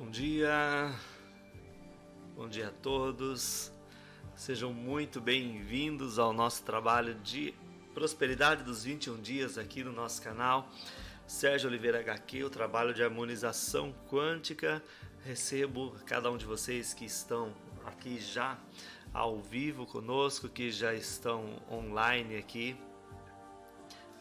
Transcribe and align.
Bom 0.00 0.10
dia, 0.10 0.94
bom 2.36 2.48
dia 2.48 2.68
a 2.68 2.70
todos. 2.70 3.72
Sejam 4.36 4.72
muito 4.72 5.20
bem-vindos 5.20 6.20
ao 6.20 6.32
nosso 6.32 6.62
trabalho 6.62 7.16
de 7.16 7.52
prosperidade 7.94 8.62
dos 8.62 8.84
21 8.84 9.20
dias 9.20 9.58
aqui 9.58 9.82
no 9.82 9.90
nosso 9.90 10.22
canal. 10.22 10.70
Sérgio 11.26 11.68
Oliveira 11.68 11.98
HQ, 11.98 12.44
o 12.44 12.48
trabalho 12.48 12.94
de 12.94 13.02
harmonização 13.02 13.92
quântica. 14.08 14.80
Recebo 15.24 15.90
cada 16.06 16.30
um 16.30 16.36
de 16.36 16.44
vocês 16.44 16.94
que 16.94 17.04
estão 17.04 17.52
aqui 17.84 18.20
já 18.20 18.56
ao 19.12 19.40
vivo 19.40 19.84
conosco, 19.84 20.48
que 20.48 20.70
já 20.70 20.94
estão 20.94 21.60
online 21.68 22.36
aqui. 22.36 22.76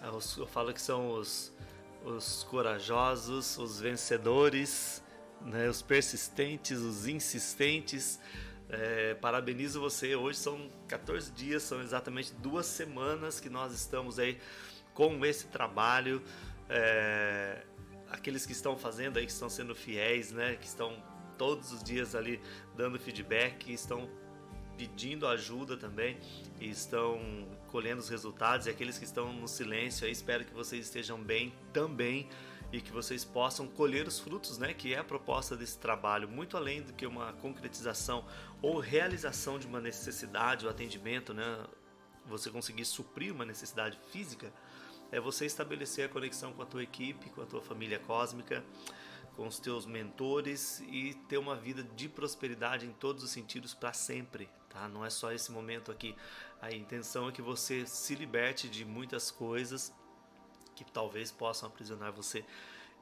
Eu 0.02 0.48
falo 0.48 0.74
que 0.74 0.82
são 0.82 1.12
os, 1.12 1.54
os 2.04 2.44
corajosos, 2.46 3.60
os 3.60 3.80
vencedores, 3.80 5.04
né, 5.48 5.70
os 5.70 5.82
persistentes, 5.82 6.80
os 6.80 7.08
insistentes. 7.08 8.20
É, 8.70 9.14
parabenizo 9.16 9.80
você. 9.80 10.16
Hoje 10.16 10.40
são 10.40 10.70
14 10.88 11.32
dias, 11.32 11.64
são 11.64 11.82
exatamente 11.82 12.34
duas 12.34 12.66
semanas 12.66 13.40
que 13.40 13.50
nós 13.50 13.74
estamos 13.74 14.20
aí 14.20 14.38
com 14.94 15.26
esse 15.26 15.48
trabalho. 15.48 16.22
É, 16.70 17.64
aqueles 18.10 18.46
que 18.46 18.52
estão 18.52 18.78
fazendo 18.78 19.18
aí, 19.18 19.26
que 19.26 19.32
estão 19.32 19.50
sendo 19.50 19.74
fiéis, 19.74 20.32
né, 20.32 20.56
que 20.56 20.68
estão 20.68 21.02
todos 21.38 21.72
os 21.72 21.84
dias 21.84 22.14
ali 22.14 22.42
dando 22.76 23.00
feedback, 23.00 23.72
estão 23.72 24.10
pedindo 24.78 25.28
ajuda 25.28 25.78
também 25.78 26.18
e 26.60 26.70
estão 26.70 27.20
colhendo 27.68 28.02
os 28.02 28.10
resultados. 28.10 28.68
E 28.68 28.70
aqueles 28.70 28.98
que 28.98 29.06
estão 29.06 29.32
no 29.32 29.48
silêncio, 29.48 30.06
aí, 30.06 30.12
espero 30.12 30.44
que 30.44 30.54
vocês 30.54 30.86
estejam 30.86 31.22
bem 31.22 31.54
também 31.72 32.28
e 32.72 32.82
que 32.82 32.92
vocês 32.92 33.24
possam 33.24 33.68
colher 33.68 34.08
os 34.08 34.20
frutos, 34.20 34.58
né, 34.58 34.74
que 34.74 34.94
é 34.94 35.00
a 35.00 35.04
proposta 35.04 35.56
desse 35.56 35.78
trabalho, 35.78 36.28
muito 36.28 36.58
além 36.58 36.82
do 36.82 36.94
que 36.94 37.06
uma 37.06 37.34
concretização 37.34 38.26
ou 38.62 38.80
realização 38.80 39.58
de 39.58 39.66
uma 39.68 39.80
necessidade, 39.80 40.66
o 40.66 40.70
atendimento, 40.70 41.34
né, 41.34 41.66
você 42.26 42.50
conseguir 42.50 42.86
suprir 42.86 43.34
uma 43.34 43.46
necessidade 43.46 43.98
física, 44.12 44.52
é 45.12 45.20
você 45.20 45.46
estabelecer 45.46 46.06
a 46.06 46.10
conexão 46.10 46.52
com 46.52 46.62
a 46.62 46.66
tua 46.66 46.84
equipe, 46.84 47.30
com 47.30 47.42
a 47.42 47.46
tua 47.46 47.62
família 47.62 48.00
cósmica, 48.00 48.64
com 49.38 49.48
os 49.48 49.60
teus 49.60 49.86
mentores 49.86 50.80
e 50.90 51.14
ter 51.30 51.38
uma 51.38 51.56
vida 51.56 51.84
de 51.84 52.10
prosperidade 52.10 52.86
em 52.86 52.92
todos 52.92 53.24
os 53.24 53.30
sentidos 53.30 53.74
para 53.74 53.94
sempre, 53.94 54.50
tá? 54.68 54.90
Não 54.90 55.06
é 55.06 55.10
só 55.10 55.32
esse 55.32 55.52
momento 55.52 55.92
aqui. 55.92 56.16
A 56.60 56.72
intenção 56.72 57.30
é 57.30 57.32
que 57.32 57.42
você 57.42 57.86
se 57.86 58.16
liberte 58.16 58.68
de 58.68 58.84
muitas 58.84 59.30
coisas 59.30 59.94
que 60.84 60.92
talvez 60.92 61.32
possam 61.32 61.70
aprisionar 61.70 62.12
você 62.12 62.44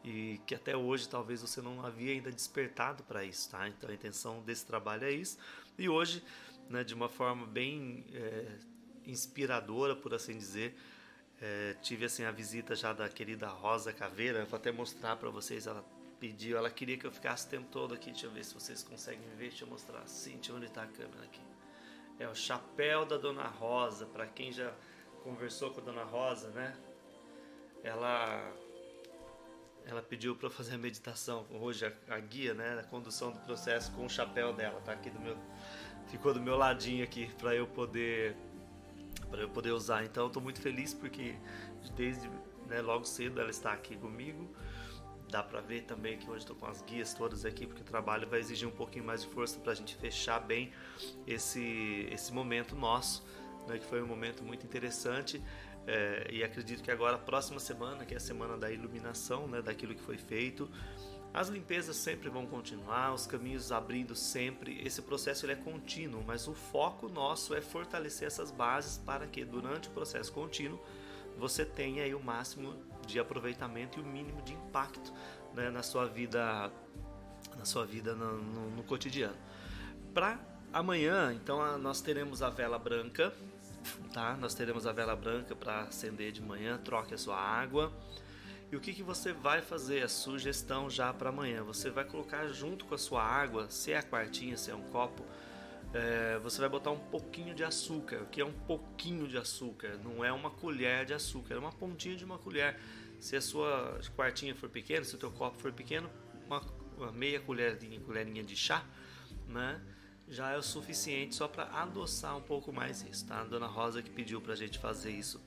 e 0.04 0.40
que 0.46 0.54
até 0.54 0.78
hoje 0.78 1.10
talvez 1.10 1.42
você 1.42 1.62
não 1.62 1.84
havia 1.84 2.14
ainda 2.14 2.32
despertado 2.32 3.04
para 3.04 3.24
isso, 3.24 3.50
tá? 3.50 3.68
Então 3.68 3.90
a 3.90 3.94
intenção 3.94 4.40
desse 4.42 4.66
trabalho 4.66 5.04
é 5.04 5.12
isso. 5.12 5.38
E 5.78 5.90
hoje, 5.90 6.24
né, 6.70 6.84
de 6.84 6.94
uma 6.94 7.10
forma 7.10 7.48
bem 7.48 8.06
é, 8.14 8.58
inspiradora, 9.08 9.96
por 9.96 10.14
assim 10.14 10.38
dizer, 10.38 10.78
é, 11.42 11.76
tive 11.82 12.06
assim 12.06 12.24
a 12.24 12.32
visita 12.32 12.76
já 12.76 12.94
da 12.94 13.10
querida 13.10 13.48
Rosa 13.48 13.92
Caveira. 13.92 14.46
Vou 14.46 14.58
até 14.58 14.72
mostrar 14.72 15.16
para 15.16 15.30
vocês. 15.32 15.66
Ela 15.66 15.84
pediu, 16.20 16.56
ela 16.56 16.70
queria 16.70 16.98
que 16.98 17.06
eu 17.06 17.12
ficasse 17.12 17.48
o 17.48 17.50
tempo 17.50 17.68
todo 17.72 17.94
aqui. 17.94 18.12
Deixa 18.12 18.28
eu 18.28 18.32
ver 18.32 18.46
se 18.46 18.54
vocês 18.54 18.84
conseguem 18.84 19.28
ver. 19.38 19.50
Deixa 19.50 19.64
eu 19.64 19.68
mostrar 19.68 20.00
assim, 20.02 20.40
onde 20.52 20.68
está 20.68 20.84
a 20.84 20.88
câmera 20.88 21.24
aqui. 21.24 21.42
É 22.20 22.28
o 22.28 22.36
chapéu 22.36 23.06
da 23.06 23.18
Dona 23.18 23.48
Rosa. 23.48 24.06
Para 24.06 24.28
quem 24.28 24.52
já 24.52 24.72
conversou 25.24 25.72
com 25.72 25.82
a 25.82 25.84
Dona 25.84 26.04
Rosa, 26.04 26.50
né? 26.50 26.78
Ela 27.86 28.52
ela 29.88 30.02
pediu 30.02 30.36
para 30.36 30.50
fazer 30.50 30.74
a 30.74 30.78
meditação 30.80 31.46
hoje 31.52 31.86
a, 31.86 32.16
a, 32.16 32.20
guia, 32.20 32.56
né, 32.56 32.80
a 32.80 32.84
condução 32.84 33.32
do 33.32 33.40
processo 33.42 33.92
com 33.92 34.06
o 34.06 34.10
chapéu 34.10 34.52
dela, 34.52 34.82
tá 34.82 34.94
aqui 34.94 35.12
do 35.12 35.20
meu 35.20 35.38
ficou 36.08 36.34
do 36.34 36.42
meu 36.42 36.58
ladinho 36.58 37.04
aqui 37.04 37.32
para 37.36 37.54
eu 37.56 37.68
poder 37.68 38.36
para 39.30 39.42
eu 39.42 39.50
poder 39.50 39.72
usar. 39.72 40.04
Então 40.04 40.28
estou 40.28 40.42
muito 40.42 40.60
feliz 40.60 40.94
porque 40.94 41.36
desde 41.96 42.28
né, 42.68 42.82
logo 42.82 43.06
cedo 43.06 43.40
ela 43.40 43.52
está 43.52 43.72
aqui 43.72 43.96
comigo 43.96 44.50
Dá 45.30 45.42
para 45.42 45.60
ver 45.60 45.82
também 45.82 46.18
que 46.18 46.30
hoje 46.30 46.40
estou 46.40 46.56
com 46.56 46.68
as 46.68 46.82
guias 46.84 47.14
todas 47.14 47.46
aqui, 47.46 47.66
porque 47.66 47.82
o 47.82 47.86
trabalho 47.86 48.28
vai 48.28 48.40
exigir 48.40 48.68
um 48.68 48.72
pouquinho 48.72 49.04
mais 49.04 49.22
de 49.22 49.28
força 49.28 49.60
para 49.60 49.72
a 49.72 49.76
gente 49.76 49.96
fechar 49.96 50.40
bem 50.40 50.72
esse, 51.26 52.08
esse 52.12 52.32
momento 52.32 52.76
nosso, 52.76 53.26
né, 53.68 53.80
que 53.80 53.86
foi 53.86 54.02
um 54.02 54.08
momento 54.08 54.44
muito 54.44 54.66
interessante. 54.66 55.44
É, 55.88 56.28
e 56.32 56.44
acredito 56.44 56.84
que 56.84 56.90
agora, 56.90 57.16
a 57.16 57.20
próxima 57.20 57.60
semana, 57.60 58.06
que 58.06 58.14
é 58.14 58.18
a 58.18 58.20
semana 58.20 58.58
da 58.58 58.72
iluminação 58.72 59.48
né, 59.48 59.62
daquilo 59.62 59.94
que 59.94 60.02
foi 60.02 60.18
feito, 60.18 60.70
as 61.34 61.50
limpezas 61.50 61.98
sempre 61.98 62.30
vão 62.30 62.46
continuar, 62.48 63.14
os 63.14 63.28
caminhos 63.28 63.72
abrindo 63.72 64.16
sempre. 64.16 64.82
Esse 64.86 65.02
processo 65.02 65.46
ele 65.46 65.52
é 65.52 65.56
contínuo, 65.58 66.24
mas 66.26 66.48
o 66.48 66.54
foco 66.54 67.10
nosso 67.10 67.54
é 67.54 67.60
fortalecer 67.60 68.26
essas 68.26 68.52
bases 68.52 68.98
para 69.00 69.28
que 69.28 69.44
durante 69.44 69.90
o 69.90 69.92
processo 69.92 70.32
contínuo 70.32 70.80
você 71.38 71.66
tenha 71.66 72.04
aí 72.04 72.16
o 72.16 72.24
máximo 72.24 72.74
de 73.06 73.20
aproveitamento 73.20 74.00
e 74.00 74.02
o 74.02 74.06
mínimo 74.06 74.42
de 74.44 74.54
impacto 74.54 75.14
né, 75.54 75.70
na 75.70 75.84
sua 75.84 76.06
vida, 76.06 76.72
na 77.58 77.66
sua 77.66 77.86
vida 77.86 78.16
no, 78.16 78.38
no, 78.38 78.70
no 78.72 78.84
cotidiano. 78.84 79.36
Para 80.14 80.40
amanhã, 80.72 81.34
então 81.34 81.78
nós 81.78 82.00
teremos 82.00 82.42
a 82.42 82.50
vela 82.50 82.80
branca, 82.80 83.34
tá? 84.14 84.36
Nós 84.38 84.54
teremos 84.54 84.86
a 84.88 84.92
vela 84.92 85.16
branca 85.16 85.56
para 85.56 85.82
acender 85.82 86.32
de 86.32 86.42
manhã. 86.42 86.78
Troque 86.78 87.14
a 87.14 87.18
sua 87.18 87.38
água. 87.38 87.92
E 88.72 88.76
o 88.76 88.80
que, 88.80 88.94
que 88.94 89.04
você 89.04 89.32
vai 89.32 89.62
fazer? 89.62 90.04
A 90.04 90.10
sugestão 90.10 90.90
já 90.90 91.14
para 91.14 91.30
amanhã. 91.30 91.64
Você 91.64 91.90
vai 91.90 92.04
colocar 92.04 92.48
junto 92.48 92.86
com 92.86 92.96
a 92.96 92.98
sua 92.98 93.24
água, 93.24 93.70
se 93.70 93.92
é 93.92 93.98
a 93.98 94.04
quartinha, 94.04 94.58
se 94.58 94.72
é 94.72 94.76
um 94.76 94.84
copo, 94.90 95.24
é, 95.94 96.38
você 96.40 96.60
vai 96.60 96.70
botar 96.70 96.92
um 96.92 97.00
pouquinho 97.00 97.56
de 97.56 97.64
açúcar. 97.64 98.24
O 98.24 98.26
que 98.26 98.42
é 98.42 98.46
um 98.46 98.52
pouquinho 98.52 99.28
de 99.28 99.38
açúcar? 99.38 99.98
Não 100.04 100.26
é 100.26 100.32
uma 100.32 100.50
colher 100.50 101.06
de 101.06 101.14
açúcar, 101.14 101.56
é 101.56 101.58
uma 101.58 101.72
pontinha 101.72 102.16
de 102.16 102.26
uma 102.26 102.38
colher. 102.38 102.78
Se 103.20 103.36
a 103.38 103.42
sua 103.42 104.00
quartinha 104.16 104.54
for 104.54 104.70
pequena, 104.70 105.06
se 105.06 105.16
o 105.16 105.18
teu 105.18 105.32
copo 105.32 105.58
for 105.58 105.72
pequeno, 105.72 106.10
uma, 106.46 106.62
uma 106.98 107.12
meia 107.12 107.40
colherinha, 107.40 108.00
colherinha 108.02 108.44
de 108.44 108.56
chá, 108.56 108.84
né? 109.48 109.80
Já 110.28 110.52
é 110.52 110.58
o 110.58 110.64
suficiente 110.64 111.36
só 111.36 111.48
para 111.48 111.66
adoçar 111.66 112.36
um 112.36 112.42
pouco 112.42 112.74
mais 112.74 113.04
isso, 113.04 113.28
tá? 113.28 113.42
A 113.42 113.44
dona 113.44 113.68
Rosa 113.68 114.02
que 114.02 114.10
pediu 114.10 114.42
para 114.42 114.54
a 114.54 114.56
gente 114.56 114.80
fazer 114.80 115.12
isso 115.12 115.40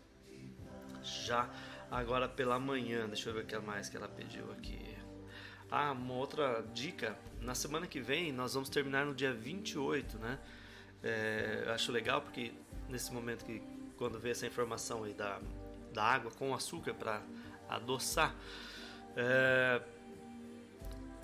já 1.03 1.50
agora 1.91 2.28
pela 2.28 2.59
manhã. 2.59 3.06
Deixa 3.06 3.28
eu 3.28 3.34
ver 3.34 3.44
o 3.44 3.47
que 3.47 3.59
mais 3.59 3.89
que 3.89 3.97
ela 3.97 4.09
pediu 4.09 4.50
aqui. 4.53 4.97
Ah, 5.71 5.93
uma 5.93 6.15
outra 6.15 6.65
dica: 6.72 7.19
na 7.41 7.55
semana 7.55 7.87
que 7.87 8.00
vem 8.00 8.33
nós 8.33 8.55
vamos 8.55 8.69
terminar 8.69 9.05
no 9.05 9.15
dia 9.15 9.33
28, 9.33 10.19
né? 10.19 10.39
É, 11.03 11.65
eu 11.66 11.72
acho 11.72 11.93
legal 11.93 12.21
porque 12.22 12.53
nesse 12.89 13.12
momento 13.12 13.45
que 13.45 13.62
quando 13.97 14.19
vê 14.19 14.31
essa 14.31 14.47
informação 14.47 15.04
aí 15.04 15.13
da, 15.13 15.41
da 15.92 16.03
água 16.03 16.31
com 16.31 16.54
açúcar 16.54 16.95
para 16.95 17.22
adoçar, 17.69 18.34
é, 19.16 19.83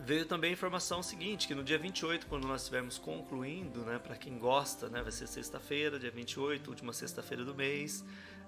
veio 0.05 0.27
também 0.27 0.51
a 0.51 0.53
informação 0.53 1.03
seguinte, 1.03 1.49
que 1.49 1.55
no 1.55 1.65
dia 1.65 1.79
28, 1.79 2.27
quando 2.27 2.47
nós 2.47 2.62
estivermos 2.62 2.99
concluindo, 2.99 3.81
né, 3.81 3.99
para 3.99 4.17
quem 4.17 4.39
gosta, 4.39 4.89
né, 4.89 5.03
vai 5.03 5.11
ser 5.11 5.27
sexta-feira, 5.27 5.99
dia 5.99 6.11
28, 6.11 6.69
última 6.69 6.93
sexta-feira 6.93 7.45
do 7.45 7.55
mês, 7.55 8.05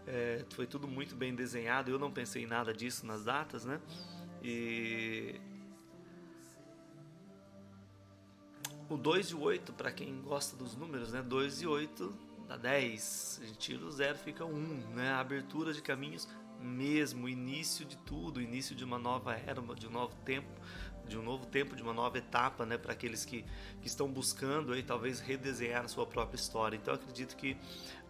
é, 0.07 0.45
foi 0.51 0.67
tudo 0.67 0.87
muito 0.87 1.17
bem 1.17 1.35
desenhado, 1.35 1.91
eu 1.91 1.99
não 1.99 2.13
pensei 2.13 2.45
em 2.45 2.47
nada 2.47 2.73
disso 2.73 3.07
nas 3.07 3.25
datas, 3.25 3.65
né, 3.65 3.81
e 4.43 5.41
O 8.89 8.97
2 8.97 9.31
e 9.31 9.35
o 9.35 9.41
8, 9.41 9.73
para 9.73 9.91
quem 9.91 10.21
gosta 10.23 10.57
dos 10.57 10.77
números, 10.77 11.11
né? 11.11 11.21
2 11.21 11.63
e 11.63 11.67
8 11.67 12.17
dá 12.47 12.57
10. 12.57 13.41
A 13.43 13.47
gente 13.47 13.59
tira 13.59 13.85
o 13.85 13.91
0, 13.91 14.17
fica 14.17 14.45
1. 14.45 14.95
Né? 14.95 15.11
A 15.11 15.19
abertura 15.19 15.73
de 15.73 15.83
caminhos 15.83 16.29
mesmo, 16.61 17.27
o 17.27 17.29
início 17.29 17.85
de 17.85 17.97
tudo, 17.99 18.39
o 18.39 18.41
início 18.41 18.77
de 18.77 18.85
uma 18.85 18.99
nova 18.99 19.35
era, 19.35 19.61
de 19.61 19.87
um 19.89 19.91
novo 19.91 20.15
tempo, 20.25 20.49
de 21.09 21.19
um 21.19 21.23
novo 21.23 21.47
tempo, 21.47 21.77
de 21.77 21.83
uma 21.83 21.93
nova 21.93 22.19
etapa, 22.19 22.67
né, 22.67 22.77
para 22.77 22.93
aqueles 22.93 23.25
que, 23.25 23.45
que 23.81 23.87
estão 23.87 24.09
buscando 24.09 24.73
aí 24.73 24.83
talvez 24.83 25.21
redesenhar 25.21 25.85
a 25.85 25.89
sua 25.89 26.07
própria 26.07 26.37
história. 26.37 26.77
Então 26.77 26.95
acredito 26.95 27.37
que 27.37 27.57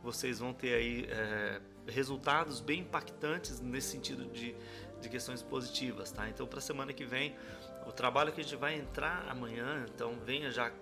vocês 0.02 0.38
vão 0.38 0.52
ter 0.52 0.74
aí 0.74 1.06
é, 1.08 1.60
resultados 1.86 2.60
bem 2.60 2.80
impactantes 2.80 3.60
nesse 3.60 3.88
sentido 3.88 4.26
de, 4.26 4.54
de 5.00 5.08
questões 5.08 5.42
positivas, 5.42 6.10
tá? 6.10 6.28
Então 6.28 6.46
para 6.46 6.58
a 6.58 6.62
semana 6.62 6.92
que 6.92 7.04
vem 7.04 7.34
o 7.86 7.92
trabalho 7.92 8.32
que 8.32 8.40
a 8.40 8.44
gente 8.44 8.56
vai 8.56 8.74
entrar 8.74 9.28
amanhã, 9.28 9.86
então 9.94 10.18
venha 10.24 10.50
já 10.50 10.72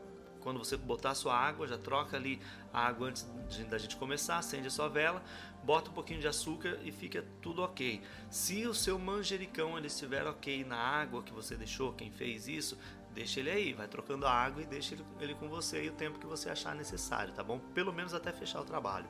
quando 0.40 0.58
você 0.58 0.76
botar 0.76 1.14
sua 1.14 1.34
água, 1.34 1.66
já 1.66 1.78
troca 1.78 2.18
ali 2.18 2.38
a 2.70 2.86
água 2.86 3.08
antes 3.08 3.26
da 3.68 3.78
gente 3.78 3.96
começar, 3.96 4.36
acende 4.36 4.66
a 4.66 4.70
sua 4.70 4.88
vela, 4.88 5.22
bota 5.64 5.90
um 5.90 5.94
pouquinho 5.94 6.20
de 6.20 6.28
açúcar 6.28 6.78
e 6.82 6.92
fica 6.92 7.24
tudo 7.40 7.62
ok. 7.62 8.02
Se 8.30 8.66
o 8.66 8.74
seu 8.74 8.98
manjericão 8.98 9.76
ele 9.78 9.86
estiver 9.86 10.26
ok 10.26 10.64
na 10.64 10.76
água 10.76 11.22
que 11.22 11.32
você 11.32 11.56
deixou, 11.56 11.92
quem 11.92 12.10
fez 12.10 12.46
isso, 12.46 12.78
deixa 13.12 13.40
ele 13.40 13.50
aí, 13.50 13.72
vai 13.72 13.88
trocando 13.88 14.26
a 14.26 14.30
água 14.30 14.62
e 14.62 14.66
deixa 14.66 14.96
ele, 15.20 15.34
com 15.34 15.48
você 15.48 15.84
e 15.84 15.88
o 15.88 15.92
tempo 15.92 16.18
que 16.18 16.26
você 16.26 16.50
achar 16.50 16.74
necessário, 16.74 17.32
tá 17.32 17.42
bom? 17.42 17.58
Pelo 17.58 17.92
menos 17.92 18.12
até 18.12 18.32
fechar 18.32 18.60
o 18.60 18.64
trabalho. 18.64 19.08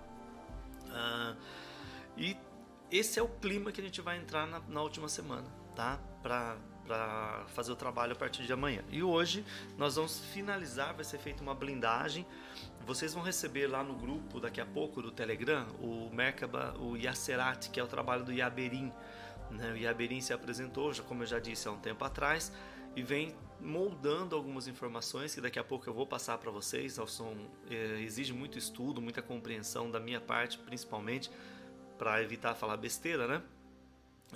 Ah, 0.90 1.34
e 2.16 2.36
esse 2.90 3.18
é 3.18 3.22
o 3.22 3.28
clima 3.28 3.72
que 3.72 3.80
a 3.80 3.84
gente 3.84 4.00
vai 4.00 4.16
entrar 4.16 4.46
na, 4.46 4.60
na 4.60 4.82
última 4.82 5.08
semana, 5.08 5.48
tá? 5.74 5.98
Para 6.22 6.56
para 6.86 7.44
fazer 7.48 7.72
o 7.72 7.76
trabalho 7.76 8.12
a 8.12 8.16
partir 8.16 8.44
de 8.44 8.52
amanhã. 8.52 8.82
E 8.90 9.02
hoje 9.02 9.44
nós 9.76 9.96
vamos 9.96 10.20
finalizar, 10.32 10.94
vai 10.94 11.04
ser 11.04 11.18
feita 11.18 11.42
uma 11.42 11.54
blindagem. 11.54 12.26
Vocês 12.86 13.14
vão 13.14 13.22
receber 13.22 13.66
lá 13.66 13.82
no 13.82 13.94
grupo 13.94 14.38
daqui 14.38 14.60
a 14.60 14.66
pouco 14.66 15.00
do 15.00 15.10
Telegram 15.10 15.66
o 15.80 16.10
Merkaba, 16.12 16.74
o 16.78 16.96
Yacerat, 16.96 17.70
que 17.70 17.80
é 17.80 17.82
o 17.82 17.86
trabalho 17.86 18.24
do 18.24 18.32
Yaberim. 18.32 18.92
Né? 19.50 19.72
O 19.72 19.76
Yaberim 19.76 20.20
se 20.20 20.32
apresentou, 20.32 20.92
já, 20.92 21.02
como 21.02 21.22
eu 21.22 21.26
já 21.26 21.38
disse 21.38 21.66
há 21.66 21.70
um 21.70 21.78
tempo 21.78 22.04
atrás, 22.04 22.52
e 22.94 23.02
vem 23.02 23.34
moldando 23.60 24.36
algumas 24.36 24.68
informações 24.68 25.34
que 25.34 25.40
daqui 25.40 25.58
a 25.58 25.64
pouco 25.64 25.88
eu 25.88 25.94
vou 25.94 26.06
passar 26.06 26.36
para 26.38 26.50
vocês. 26.50 26.98
São, 27.06 27.34
é, 27.70 28.00
exige 28.02 28.32
muito 28.32 28.58
estudo, 28.58 29.00
muita 29.00 29.22
compreensão 29.22 29.90
da 29.90 29.98
minha 29.98 30.20
parte, 30.20 30.58
principalmente 30.58 31.30
para 31.96 32.22
evitar 32.22 32.54
falar 32.54 32.76
besteira, 32.76 33.26
né? 33.26 33.42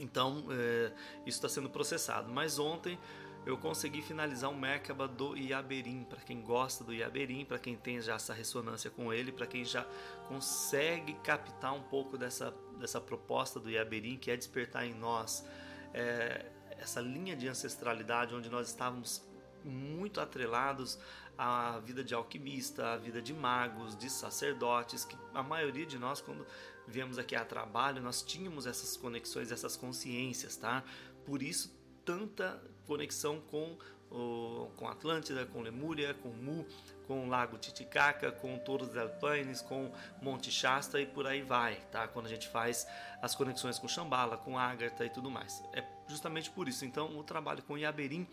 Então, 0.01 0.45
é, 0.51 0.93
isso 1.27 1.39
está 1.39 1.49
sendo 1.49 1.69
processado. 1.69 2.31
Mas 2.31 2.59
ontem 2.59 2.99
eu 3.47 3.57
consegui 3.57 4.03
finalizar 4.03 4.51
um 4.51 4.59
Merkaba 4.59 5.09
do 5.09 5.37
Iaberim, 5.37 6.05
para 6.05 6.21
quem 6.21 6.41
gosta 6.43 6.85
do 6.85 6.93
Iaberim, 6.93 7.45
para 7.45 7.59
quem 7.59 7.77
tem 7.77 8.01
já 8.01 8.15
essa 8.15 8.35
ressonância 8.35 8.91
com 8.91 9.13
ele, 9.13 9.33
para 9.33 9.47
quem 9.47 9.65
já 9.65 9.87
consegue 10.29 11.15
captar 11.25 11.73
um 11.73 11.83
pouco 11.83 12.19
dessa, 12.19 12.55
dessa 12.79 13.01
proposta 13.01 13.59
do 13.59 13.71
Iaberim, 13.71 14.19
que 14.19 14.31
é 14.31 14.37
despertar 14.37 14.87
em 14.87 14.95
nós 14.95 15.47
é, 15.95 16.47
essa 16.79 17.01
linha 17.01 17.35
de 17.35 17.49
ancestralidade 17.49 18.35
onde 18.35 18.51
nós 18.51 18.69
estávamos 18.69 19.27
muito 19.65 20.21
atrelados 20.21 20.99
à 21.39 21.79
vida 21.79 22.03
de 22.03 22.13
alquimista, 22.13 22.95
à 22.95 22.97
vida 22.97 23.23
de 23.23 23.33
magos, 23.33 23.97
de 23.97 24.11
sacerdotes, 24.11 25.05
que 25.05 25.17
a 25.33 25.43
maioria 25.43 25.87
de 25.87 25.97
nós, 25.97 26.21
quando 26.21 26.45
viemos 26.87 27.17
aqui 27.17 27.37
a 27.37 27.45
trabalho, 27.45 28.03
nós 28.03 28.23
tínhamos 28.23 28.67
essas 28.67 28.97
conexões, 28.97 29.53
essas 29.53 29.77
consciências, 29.77 30.57
tá? 30.57 30.83
Por 31.25 31.41
isso 31.41 31.73
tanta 32.05 32.61
conexão 32.87 33.41
com 33.41 33.79
o, 34.11 34.71
com 34.77 34.89
Atlântida, 34.89 35.47
com 35.47 35.61
Lemúria, 35.61 36.15
com 36.15 36.31
Mu, 36.31 36.67
com 37.07 37.27
o 37.27 37.29
Lago 37.29 37.59
Titicaca, 37.59 38.33
com 38.33 38.59
Torres 38.59 38.89
del 38.89 39.11
Paine, 39.11 39.55
com 39.65 39.93
Monte 40.23 40.51
Shasta 40.51 41.01
e 41.01 41.07
por 41.07 41.27
aí 41.27 41.43
vai, 41.43 41.77
tá? 41.93 42.09
Quando 42.09 42.27
a 42.27 42.29
gente 42.31 42.49
faz 42.49 42.87
as 43.23 43.35
conexões 43.35 43.79
com 43.79 43.87
Shambhala, 43.87 44.39
com 44.39 44.59
Agartha 44.59 45.05
e 45.05 45.11
tudo 45.11 45.31
mais. 45.31 45.63
É 45.73 45.98
justamente 46.09 46.51
por 46.51 46.69
isso. 46.69 46.85
Então, 46.85 47.17
o 47.19 47.23
trabalho 47.23 47.63
com 47.63 47.77
Yaberim, 47.77 48.27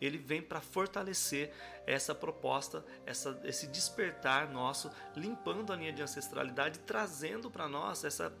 ele 0.00 0.18
vem 0.18 0.42
para 0.42 0.60
fortalecer 0.60 1.52
essa 1.86 2.14
proposta, 2.14 2.84
essa, 3.06 3.40
esse 3.44 3.66
despertar 3.68 4.50
nosso, 4.50 4.90
limpando 5.16 5.72
a 5.72 5.76
linha 5.76 5.92
de 5.92 6.02
ancestralidade, 6.02 6.80
trazendo 6.80 7.50
para 7.50 7.68
nós 7.68 8.04
essa 8.04 8.32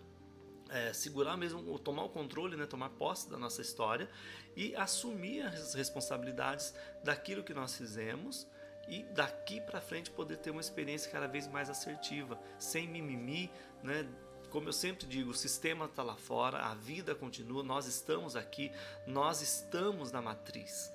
é, 0.70 0.92
segurar 0.92 1.36
mesmo, 1.36 1.78
tomar 1.78 2.04
o 2.04 2.08
controle, 2.08 2.56
né, 2.56 2.66
tomar 2.66 2.90
posse 2.90 3.28
da 3.28 3.36
nossa 3.36 3.60
história 3.60 4.08
e 4.56 4.74
assumir 4.76 5.42
as 5.42 5.74
responsabilidades 5.74 6.74
daquilo 7.02 7.42
que 7.42 7.52
nós 7.52 7.76
fizemos 7.76 8.46
e 8.88 9.02
daqui 9.04 9.60
para 9.60 9.80
frente 9.80 10.10
poder 10.10 10.36
ter 10.38 10.50
uma 10.50 10.60
experiência 10.60 11.10
cada 11.10 11.26
vez 11.26 11.46
mais 11.46 11.68
assertiva, 11.68 12.38
sem 12.58 12.88
mimimi, 12.88 13.50
né? 13.82 14.08
Como 14.50 14.68
eu 14.68 14.72
sempre 14.72 15.06
digo, 15.06 15.30
o 15.30 15.34
sistema 15.34 15.84
está 15.84 16.02
lá 16.02 16.16
fora, 16.16 16.58
a 16.58 16.74
vida 16.74 17.14
continua, 17.14 17.62
nós 17.62 17.86
estamos 17.86 18.34
aqui, 18.34 18.72
nós 19.06 19.40
estamos 19.40 20.10
na 20.10 20.20
matriz. 20.20 20.92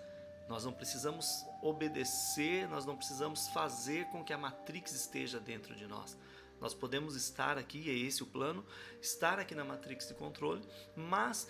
Nós 0.48 0.64
não 0.64 0.72
precisamos 0.72 1.46
obedecer, 1.62 2.68
nós 2.68 2.86
não 2.86 2.96
precisamos 2.96 3.48
fazer 3.48 4.06
com 4.08 4.24
que 4.24 4.32
a 4.32 4.38
matrix 4.38 4.94
esteja 4.94 5.40
dentro 5.40 5.76
de 5.76 5.88
nós. 5.88 6.18
Nós 6.60 6.74
podemos 6.74 7.16
estar 7.16 7.58
aqui, 7.58 7.90
é 7.90 7.94
esse 7.94 8.24
o 8.24 8.26
plano, 8.26 8.66
estar 9.02 9.40
aqui 9.40 9.56
na 9.56 9.64
matrix 9.64 10.08
de 10.08 10.14
controle, 10.14 10.62
mas 10.96 11.48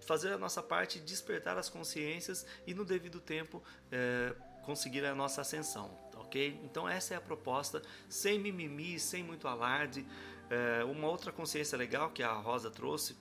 fazer 0.00 0.32
a 0.32 0.38
nossa 0.38 0.62
parte, 0.62 0.98
despertar 0.98 1.56
as 1.58 1.68
consciências 1.68 2.46
e 2.66 2.74
no 2.74 2.84
devido 2.84 3.20
tempo 3.20 3.62
é, 3.90 4.34
conseguir 4.62 5.04
a 5.04 5.14
nossa 5.14 5.40
ascensão, 5.42 5.96
ok? 6.16 6.60
Então 6.64 6.88
essa 6.88 7.14
é 7.14 7.16
a 7.16 7.20
proposta, 7.20 7.82
sem 8.08 8.38
mimimi, 8.38 8.98
sem 8.98 9.22
muito 9.22 9.46
alarde. 9.46 10.06
É, 10.52 10.84
uma 10.84 11.08
outra 11.08 11.32
consciência 11.32 11.78
legal 11.78 12.10
que 12.10 12.22
a 12.22 12.32
Rosa 12.32 12.70
trouxe, 12.70 13.16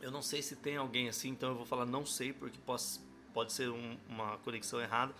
eu 0.00 0.10
não 0.10 0.22
sei 0.22 0.40
se 0.42 0.54
tem 0.54 0.76
alguém 0.76 1.08
assim, 1.08 1.30
então 1.30 1.50
eu 1.50 1.56
vou 1.56 1.66
falar 1.66 1.84
não 1.84 2.06
sei 2.06 2.32
porque 2.32 2.58
pode, 2.64 2.84
pode 3.34 3.52
ser 3.52 3.68
um, 3.68 3.98
uma 4.08 4.38
conexão 4.38 4.80
errada 4.80 5.12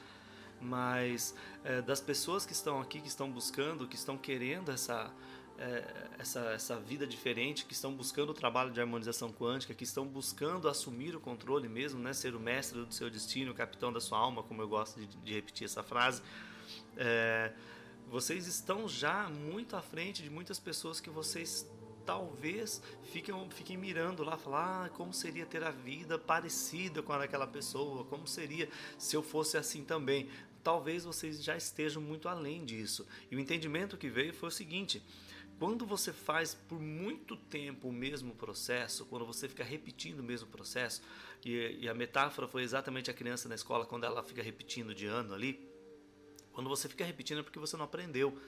mas 0.61 1.35
é, 1.65 1.83
das 1.83 2.01
pessoas 2.01 2.47
que 2.47 2.53
estão 2.53 2.81
aqui, 2.81 3.01
que 3.01 3.09
estão 3.09 3.31
buscando, 3.31 3.87
que 3.87 3.97
estão 3.97 4.17
querendo 4.17 4.71
essa, 4.71 5.13
é, 5.59 6.09
essa, 6.19 6.41
essa 6.51 6.77
vida 6.79 7.07
diferente, 7.07 7.65
que 7.65 7.73
estão 7.73 7.93
buscando 7.93 8.31
o 8.31 8.35
trabalho 8.35 8.71
de 8.71 8.81
harmonização 8.81 9.33
quântica, 9.33 9.75
que 9.75 9.85
estão 9.85 10.07
buscando 10.07 10.69
assumir 10.69 11.15
o 11.15 11.21
controle 11.21 11.69
mesmo, 11.69 12.01
né, 12.01 12.13
ser 12.13 12.35
o 12.35 12.41
mestre 12.41 12.85
do 12.85 12.93
seu 12.93 13.11
destino, 13.11 13.53
o 13.53 13.55
capitão 13.55 13.93
da 13.93 14.01
sua 14.01 14.19
alma, 14.19 14.43
como 14.43 14.63
eu 14.63 14.69
gosto 14.69 15.01
de, 15.01 15.07
de 15.07 15.35
repetir 15.35 15.67
essa 15.67 15.83
frase. 15.83 16.23
É, 16.97 17.53
vocês 18.07 18.47
estão 18.47 18.89
já 18.89 19.29
muito 19.29 19.77
à 19.77 19.83
frente 19.83 20.23
de 20.23 20.31
muitas 20.31 20.59
pessoas 20.59 21.01
que 21.01 21.11
vocês 21.11 21.69
talvez 22.07 22.81
fiquem, 23.13 23.35
fiquem 23.51 23.77
mirando 23.77 24.23
lá, 24.23 24.37
falar 24.37 24.87
ah, 24.87 24.89
como 24.91 25.13
seria 25.13 25.45
ter 25.45 25.65
a 25.65 25.73
vida 25.73 26.17
parecida 26.17 27.03
com 27.03 27.13
aquela 27.13 27.47
pessoa, 27.47 28.05
como 28.05 28.27
seria 28.27 28.69
se 28.97 29.17
eu 29.17 29.23
fosse 29.23 29.59
assim 29.59 29.85
também. 29.85 30.31
Talvez 30.63 31.05
vocês 31.05 31.43
já 31.43 31.57
estejam 31.57 32.01
muito 32.01 32.29
além 32.29 32.65
disso. 32.65 33.07
E 33.31 33.37
o 33.37 33.41
entendimento 33.41 33.97
que 33.97 34.09
veio 34.09 34.33
foi 34.33 34.49
o 34.49 34.53
seguinte: 34.53 35.03
quando 35.59 35.85
você 35.85 36.13
faz 36.13 36.55
por 36.55 36.81
muito 36.81 37.37
tempo 37.37 37.89
o 37.89 37.93
mesmo 37.93 38.35
processo, 38.35 39.05
quando 39.07 39.27
você 39.27 39.49
fica 39.49 39.65
repetindo 39.65 40.21
o 40.21 40.25
mesmo 40.25 40.49
processo, 40.49 41.03
e, 41.45 41.79
e 41.81 41.89
a 41.89 41.95
metáfora 41.95 42.47
foi 42.47 42.63
exatamente 42.63 43.11
a 43.11 43.15
criança 43.15 43.49
na 43.49 43.55
escola 43.55 43.85
quando 43.85 44.05
ela 44.05 44.23
fica 44.23 44.43
repetindo 44.43 44.95
de 44.95 45.07
ano 45.07 45.35
ali, 45.35 45.76
quando 46.57 46.71
você 46.71 46.89
fica 46.89 47.05
repetindo 47.05 47.41
é 47.41 47.43
porque 47.43 47.59
você 47.59 47.77
não 47.77 47.85
aprendeu. 47.85 48.41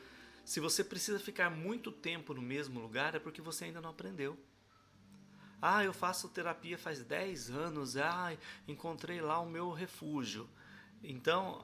Se 0.43 0.61
você 0.61 0.83
precisa 0.83 1.21
ficar 1.21 1.51
muito 1.51 1.93
tempo 1.93 2.33
no 2.33 2.41
mesmo 2.41 2.81
lugar, 2.81 3.15
é 3.15 3.19
porque 3.19 3.43
você 3.43 3.67
ainda 3.67 3.83
não 3.83 3.91
aprendeu. 3.91 4.35
Ah, 5.61 5.85
eu 5.85 5.93
faço 5.93 6.27
terapia 6.31 6.79
faz 6.79 7.05
10 7.05 7.51
anos, 7.51 7.99
ah, 7.99 8.35
encontrei 8.67 9.21
lá 9.21 9.39
o 9.41 9.47
meu 9.47 9.73
refúgio. 9.73 10.49
Então, 11.03 11.63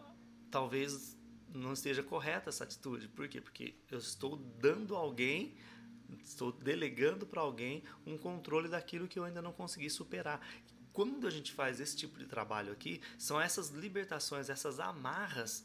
talvez 0.50 1.16
não 1.48 1.72
esteja 1.72 2.02
correta 2.02 2.50
essa 2.50 2.64
atitude. 2.64 3.08
Por 3.08 3.26
quê? 3.26 3.40
Porque 3.40 3.74
eu 3.90 3.96
estou 3.96 4.36
dando 4.36 4.94
a 4.94 4.98
alguém, 4.98 5.56
estou 6.22 6.52
delegando 6.52 7.26
para 7.26 7.40
alguém 7.40 7.82
um 8.04 8.18
controle 8.18 8.68
daquilo 8.68 9.08
que 9.08 9.18
eu 9.18 9.24
ainda 9.24 9.40
não 9.40 9.54
consegui 9.54 9.88
superar. 9.88 10.46
Quando 10.92 11.26
a 11.26 11.30
gente 11.30 11.52
faz 11.52 11.80
esse 11.80 11.96
tipo 11.96 12.18
de 12.18 12.26
trabalho 12.26 12.70
aqui, 12.70 13.00
são 13.16 13.40
essas 13.40 13.70
libertações, 13.70 14.50
essas 14.50 14.78
amarras 14.78 15.64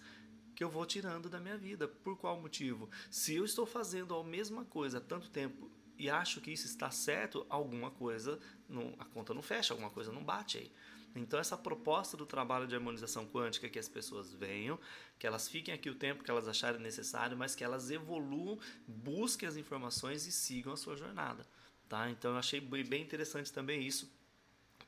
que 0.59 0.63
eu 0.65 0.69
vou 0.69 0.85
tirando 0.85 1.29
da 1.29 1.39
minha 1.39 1.57
vida. 1.57 1.87
Por 1.87 2.17
qual 2.17 2.37
motivo? 2.37 2.89
Se 3.09 3.33
eu 3.33 3.45
estou 3.45 3.65
fazendo 3.65 4.13
a 4.13 4.21
mesma 4.21 4.65
coisa 4.65 4.97
há 4.97 5.01
tanto 5.01 5.29
tempo 5.29 5.71
e 5.97 6.09
acho 6.09 6.41
que 6.41 6.51
isso 6.51 6.65
está 6.65 6.91
certo, 6.91 7.45
alguma 7.47 7.89
coisa, 7.89 8.37
não, 8.67 8.93
a 8.99 9.05
conta 9.05 9.33
não 9.33 9.41
fecha, 9.41 9.73
alguma 9.73 9.89
coisa 9.89 10.11
não 10.11 10.21
bate 10.21 10.57
aí. 10.57 10.71
Então, 11.15 11.39
essa 11.39 11.57
proposta 11.57 12.17
do 12.17 12.25
trabalho 12.25 12.67
de 12.67 12.75
harmonização 12.75 13.25
quântica 13.25 13.67
é 13.67 13.69
que 13.69 13.79
as 13.79 13.87
pessoas 13.87 14.33
venham, 14.33 14.77
que 15.17 15.25
elas 15.25 15.47
fiquem 15.47 15.73
aqui 15.73 15.89
o 15.89 15.95
tempo 15.95 16.25
que 16.25 16.29
elas 16.29 16.45
acharem 16.45 16.81
necessário, 16.81 17.37
mas 17.37 17.55
que 17.55 17.63
elas 17.63 17.89
evoluam, 17.89 18.59
busquem 18.85 19.47
as 19.47 19.55
informações 19.55 20.27
e 20.27 20.31
sigam 20.31 20.73
a 20.73 20.77
sua 20.77 20.97
jornada. 20.97 21.47
Tá? 21.87 22.09
Então, 22.09 22.31
eu 22.31 22.37
achei 22.37 22.59
bem 22.59 23.01
interessante 23.01 23.53
também 23.53 23.81
isso 23.87 24.11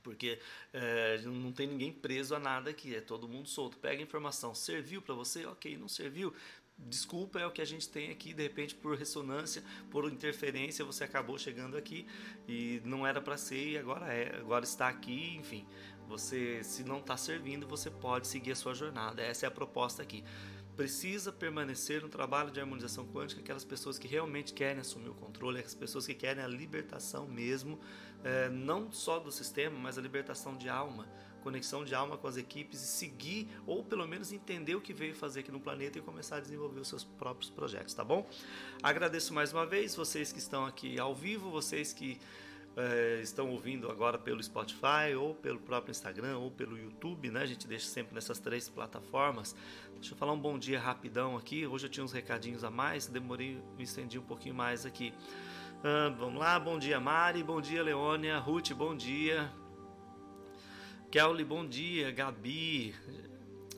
porque 0.02 0.40
é, 0.74 1.20
não 1.24 1.52
tem 1.52 1.68
ninguém 1.68 1.92
preso 1.92 2.36
a 2.36 2.40
nada 2.40 2.70
aqui, 2.70 2.96
é 2.96 3.02
todo 3.02 3.28
mundo 3.28 3.48
solto. 3.48 3.78
Pega 3.78 4.02
a 4.02 4.04
informação, 4.04 4.54
serviu 4.54 5.02
para 5.02 5.16
você? 5.16 5.46
Ok, 5.46 5.78
não 5.78 5.88
serviu. 5.88 6.34
Desculpa, 6.78 7.40
é 7.40 7.46
o 7.46 7.52
que 7.52 7.62
a 7.62 7.66
gente 7.66 7.88
tem 7.88 8.10
aqui, 8.10 8.34
de 8.34 8.42
repente 8.42 8.74
por 8.74 8.98
ressonância, 8.98 9.64
por 9.92 10.12
interferência, 10.12 10.84
você 10.84 11.04
acabou 11.04 11.38
chegando 11.38 11.78
aqui 11.78 12.08
e 12.48 12.82
não 12.84 13.06
era 13.06 13.22
para 13.22 13.38
ser 13.38 13.72
e 13.74 13.78
agora 13.78 14.12
é, 14.12 14.36
agora 14.38 14.66
está 14.66 14.88
aqui, 14.88 15.36
enfim. 15.36 15.66
Você 16.08 16.64
se 16.64 16.84
não 16.84 16.98
está 16.98 17.16
servindo, 17.16 17.68
você 17.68 17.90
pode 17.90 18.28
seguir 18.28 18.52
a 18.52 18.56
sua 18.56 18.74
jornada. 18.74 19.22
Essa 19.22 19.46
é 19.46 19.48
a 19.48 19.52
proposta 19.52 20.02
aqui 20.02 20.24
precisa 20.82 21.32
permanecer 21.32 22.02
no 22.02 22.10
trabalho 22.10 22.50
de 22.50 22.60
harmonização 22.60 23.06
quântica 23.06 23.40
aquelas 23.40 23.64
pessoas 23.64 24.00
que 24.00 24.08
realmente 24.08 24.52
querem 24.52 24.82
assumir 24.82 25.10
o 25.10 25.14
controle, 25.14 25.60
as 25.60 25.76
pessoas 25.76 26.08
que 26.08 26.16
querem 26.16 26.44
a 26.44 26.48
libertação 26.48 27.28
mesmo, 27.28 27.80
é, 28.24 28.50
não 28.50 28.92
só 28.92 29.20
do 29.20 29.32
sistema, 29.32 29.78
mas 29.78 30.00
a 30.00 30.02
libertação 30.02 30.58
de 30.58 30.68
alma, 30.68 31.08
conexão 31.44 31.86
de 31.86 31.94
alma 31.94 32.18
com 32.18 32.28
as 32.28 32.36
equipes 32.36 32.82
e 32.82 32.88
seguir, 32.88 33.48
ou 33.68 33.84
pelo 33.84 34.08
menos 34.08 34.32
entender 34.32 34.74
o 34.74 34.82
que 34.82 34.92
veio 34.92 35.14
fazer 35.14 35.42
aqui 35.42 35.52
no 35.52 35.60
planeta 35.60 36.00
e 36.00 36.02
começar 36.02 36.38
a 36.38 36.40
desenvolver 36.40 36.80
os 36.80 36.88
seus 36.88 37.04
próprios 37.04 37.52
projetos, 37.52 37.94
tá 37.94 38.04
bom? 38.04 38.28
Agradeço 38.82 39.36
mais 39.36 39.54
uma 39.54 39.68
vez 39.68 39.96
vocês 39.96 40.34
que 40.34 40.40
estão 40.40 40.66
aqui 40.66 41.00
ao 41.00 41.14
vivo, 41.14 41.52
vocês 41.52 41.94
que 41.94 42.20
é, 42.78 43.20
estão 43.22 43.50
ouvindo 43.50 43.92
agora 43.92 44.18
pelo 44.18 44.42
Spotify 44.42 45.14
ou 45.18 45.36
pelo 45.36 45.60
próprio 45.60 45.92
Instagram 45.92 46.38
ou 46.38 46.50
pelo 46.50 46.78
YouTube, 46.78 47.30
né? 47.30 47.42
A 47.42 47.46
gente 47.46 47.68
deixa 47.68 47.88
sempre 47.88 48.16
nessas 48.16 48.40
três 48.40 48.70
plataformas. 48.70 49.56
Deixa 49.96 50.14
eu 50.14 50.18
falar 50.18 50.32
um 50.34 50.40
bom 50.40 50.58
dia 50.58 50.80
rapidão 50.80 51.36
aqui. 51.36 51.68
Hoje 51.68 51.88
eu 51.88 51.90
tinha 51.90 52.04
uns 52.04 52.14
recadinhos 52.14 52.64
a 52.64 52.72
mais, 52.72 53.08
demorei, 53.08 53.62
me 53.78 53.84
estendi 53.84 54.18
um 54.18 54.24
pouquinho 54.24 54.56
mais 54.56 54.86
aqui. 54.86 55.14
Ah, 55.84 56.14
vamos 56.18 56.40
lá, 56.40 56.60
bom 56.60 56.78
dia 56.78 57.00
Mari, 57.00 57.44
bom 57.44 57.60
dia 57.60 57.82
Leônia, 57.82 58.38
Ruth, 58.38 58.72
bom 58.72 58.96
dia. 58.96 59.52
Kelly, 61.12 61.44
bom 61.44 61.68
dia. 61.68 62.10
Gabi, 62.10 62.96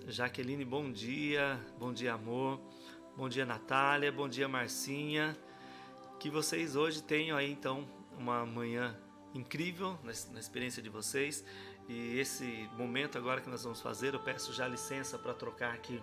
Jaqueline, 0.07 0.63
bom 0.63 0.91
dia. 0.91 1.59
Bom 1.79 1.91
dia, 1.91 2.13
amor. 2.13 2.61
Bom 3.17 3.27
dia, 3.27 3.43
Natália. 3.43 4.11
Bom 4.11 4.29
dia, 4.29 4.47
Marcinha. 4.47 5.35
Que 6.19 6.29
vocês 6.29 6.75
hoje 6.75 7.01
tenham 7.01 7.35
aí 7.35 7.51
então 7.51 7.87
uma 8.17 8.45
manhã 8.45 8.95
incrível 9.33 9.97
na 10.03 10.39
experiência 10.39 10.81
de 10.81 10.89
vocês. 10.89 11.43
E 11.87 12.17
esse 12.17 12.69
momento 12.77 13.17
agora 13.17 13.41
que 13.41 13.49
nós 13.49 13.63
vamos 13.63 13.81
fazer, 13.81 14.13
eu 14.13 14.19
peço 14.19 14.53
já 14.53 14.67
licença 14.67 15.17
para 15.17 15.33
trocar 15.33 15.73
aqui 15.73 16.01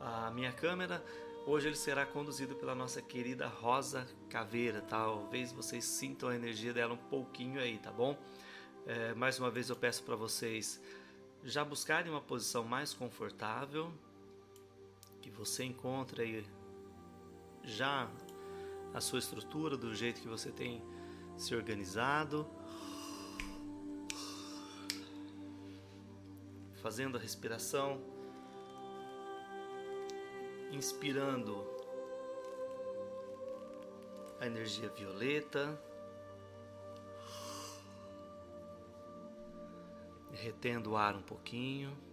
a 0.00 0.30
minha 0.30 0.52
câmera. 0.52 1.04
Hoje 1.46 1.68
ele 1.68 1.76
será 1.76 2.04
conduzido 2.04 2.54
pela 2.54 2.74
nossa 2.74 3.00
querida 3.00 3.46
Rosa 3.46 4.06
Caveira. 4.28 4.82
Talvez 4.82 5.52
vocês 5.52 5.84
sintam 5.84 6.28
a 6.28 6.34
energia 6.34 6.72
dela 6.72 6.94
um 6.94 7.08
pouquinho 7.08 7.60
aí, 7.60 7.78
tá 7.78 7.90
bom? 7.90 8.18
É, 8.86 9.14
mais 9.14 9.38
uma 9.38 9.50
vez 9.50 9.70
eu 9.70 9.76
peço 9.76 10.02
para 10.02 10.16
vocês 10.16 10.80
já 11.42 11.64
buscarem 11.64 12.10
uma 12.10 12.20
posição 12.20 12.64
mais 12.64 12.92
confortável, 12.92 13.90
que 15.22 15.30
você 15.30 15.64
encontre 15.64 16.22
aí 16.22 16.46
já 17.64 18.10
a 18.92 19.00
sua 19.00 19.18
estrutura 19.18 19.76
do 19.76 19.94
jeito 19.94 20.20
que 20.20 20.28
você 20.28 20.50
tem 20.50 20.82
se 21.40 21.54
organizado. 21.54 22.46
Fazendo 26.82 27.16
a 27.16 27.20
respiração, 27.20 28.00
inspirando 30.70 31.66
a 34.38 34.46
energia 34.46 34.88
violeta, 34.88 35.78
retendo 40.32 40.92
o 40.92 40.96
ar 40.96 41.16
um 41.16 41.22
pouquinho. 41.22 42.09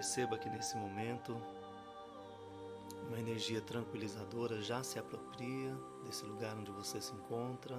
Perceba 0.00 0.38
que 0.38 0.48
nesse 0.48 0.78
momento 0.78 1.36
uma 3.06 3.20
energia 3.20 3.60
tranquilizadora 3.60 4.58
já 4.62 4.82
se 4.82 4.98
apropria 4.98 5.76
desse 6.06 6.24
lugar 6.24 6.56
onde 6.56 6.70
você 6.70 7.02
se 7.02 7.12
encontra. 7.12 7.76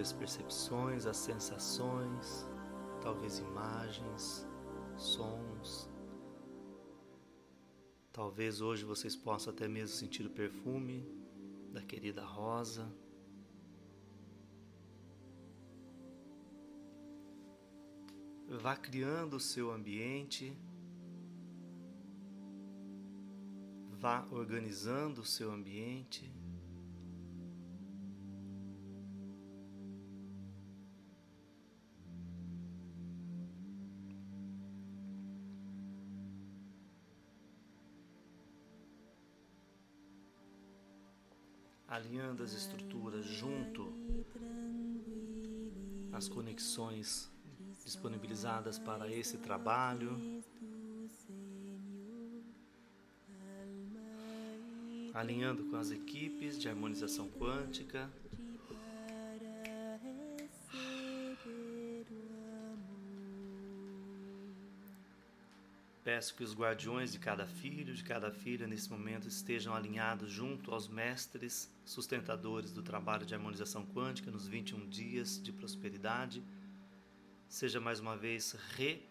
As 0.00 0.12
percepções, 0.12 1.06
as 1.06 1.16
sensações, 1.16 2.46
talvez 3.00 3.38
imagens, 3.38 4.46
sons. 4.96 5.88
Talvez 8.12 8.60
hoje 8.60 8.84
vocês 8.84 9.14
possam 9.14 9.52
até 9.52 9.68
mesmo 9.68 9.96
sentir 9.96 10.26
o 10.26 10.30
perfume 10.30 11.06
da 11.72 11.82
querida 11.82 12.24
rosa. 12.24 12.90
Vá 18.48 18.74
criando 18.76 19.36
o 19.36 19.40
seu 19.40 19.70
ambiente, 19.70 20.52
vá 24.00 24.26
organizando 24.32 25.20
o 25.20 25.24
seu 25.24 25.52
ambiente. 25.52 26.32
Alinhando 41.90 42.44
as 42.44 42.52
estruturas 42.52 43.26
junto 43.26 43.92
às 46.12 46.28
conexões 46.28 47.28
disponibilizadas 47.84 48.78
para 48.78 49.10
esse 49.10 49.36
trabalho. 49.38 50.16
Alinhando 55.12 55.64
com 55.64 55.76
as 55.76 55.90
equipes 55.90 56.56
de 56.56 56.68
harmonização 56.68 57.28
quântica. 57.28 58.08
Peço 66.20 66.34
que 66.34 66.44
os 66.44 66.54
guardiões 66.54 67.12
de 67.12 67.18
cada 67.18 67.46
filho, 67.46 67.94
de 67.94 68.04
cada 68.04 68.30
filha, 68.30 68.66
nesse 68.66 68.90
momento 68.90 69.26
estejam 69.26 69.74
alinhados 69.74 70.30
junto 70.30 70.70
aos 70.70 70.86
mestres 70.86 71.74
sustentadores 71.82 72.72
do 72.72 72.82
trabalho 72.82 73.24
de 73.24 73.34
harmonização 73.34 73.86
quântica 73.86 74.30
nos 74.30 74.46
21 74.46 74.86
dias 74.86 75.42
de 75.42 75.50
prosperidade. 75.50 76.44
Seja 77.48 77.80
mais 77.80 78.00
uma 78.00 78.18
vez 78.18 78.54
re 78.76 79.02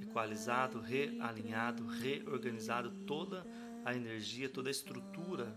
equalizado, 0.00 0.80
realinhado, 0.80 1.84
reorganizado 1.84 2.92
toda 3.04 3.44
a 3.84 3.92
energia, 3.92 4.48
toda 4.48 4.68
a 4.68 4.70
estrutura 4.70 5.52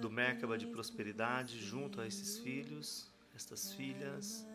do 0.00 0.08
Merkaba 0.08 0.56
de 0.56 0.68
prosperidade 0.68 1.58
junto 1.60 2.00
a 2.00 2.06
esses 2.06 2.38
filhos, 2.38 3.10
estas 3.34 3.72
filhas. 3.72 4.46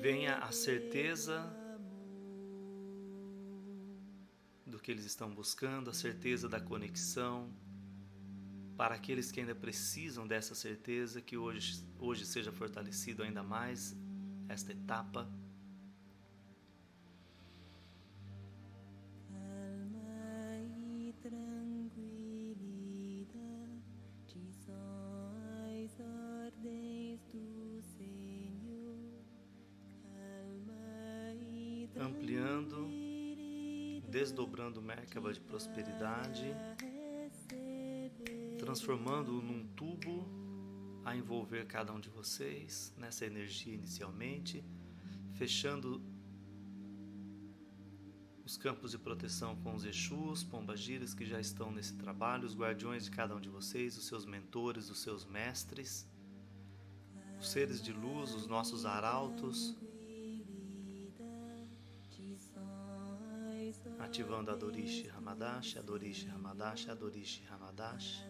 Venha 0.00 0.38
a 0.38 0.50
certeza 0.50 1.44
do 4.66 4.78
que 4.78 4.90
eles 4.90 5.04
estão 5.04 5.30
buscando, 5.30 5.90
a 5.90 5.92
certeza 5.92 6.48
da 6.48 6.58
conexão. 6.58 7.52
Para 8.78 8.94
aqueles 8.94 9.30
que 9.30 9.40
ainda 9.40 9.54
precisam 9.54 10.26
dessa 10.26 10.54
certeza, 10.54 11.20
que 11.20 11.36
hoje, 11.36 11.86
hoje 11.98 12.24
seja 12.24 12.50
fortalecido 12.50 13.22
ainda 13.22 13.42
mais 13.42 13.94
esta 14.48 14.72
etapa 14.72 15.30
Merkaba 35.10 35.32
de 35.32 35.40
prosperidade, 35.40 36.54
transformando-o 38.60 39.42
num 39.42 39.66
tubo 39.74 40.24
a 41.04 41.16
envolver 41.16 41.66
cada 41.66 41.92
um 41.92 41.98
de 41.98 42.08
vocês 42.08 42.94
nessa 42.96 43.26
energia 43.26 43.74
inicialmente, 43.74 44.64
fechando 45.32 46.00
os 48.44 48.56
campos 48.56 48.92
de 48.92 48.98
proteção 48.98 49.56
com 49.56 49.74
os 49.74 49.84
Exus, 49.84 50.44
Pombagiras 50.44 51.12
que 51.12 51.26
já 51.26 51.40
estão 51.40 51.72
nesse 51.72 51.96
trabalho, 51.96 52.46
os 52.46 52.54
guardiões 52.54 53.06
de 53.06 53.10
cada 53.10 53.34
um 53.34 53.40
de 53.40 53.48
vocês, 53.48 53.98
os 53.98 54.06
seus 54.06 54.24
mentores, 54.24 54.90
os 54.90 55.02
seus 55.02 55.24
mestres, 55.24 56.08
os 57.40 57.50
seres 57.50 57.82
de 57.82 57.92
luz, 57.92 58.32
os 58.32 58.46
nossos 58.46 58.86
arautos, 58.86 59.76
ativando 64.10 64.50
a 64.50 64.56
Dorishi 64.56 65.08
Hamadash, 65.08 65.76
a 65.76 65.82
Dorishi 65.82 66.28
Hamadash, 66.28 66.88
a 66.88 66.94
Dorishi 66.96 67.44
Hamadash. 67.48 68.26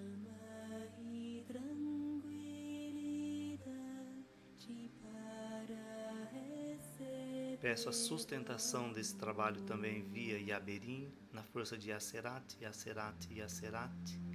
Peço 7.63 7.89
a 7.89 7.93
sustentação 7.93 8.93
desse 8.93 9.17
trabalho 9.17 9.63
também 9.63 10.03
via 10.03 10.39
Yaberim, 10.39 11.11
na 11.33 11.43
força 11.43 11.79
de 11.79 11.89
Yaserat, 11.89 12.59
Yaserat, 12.61 13.33
Yaserat. 13.33 14.30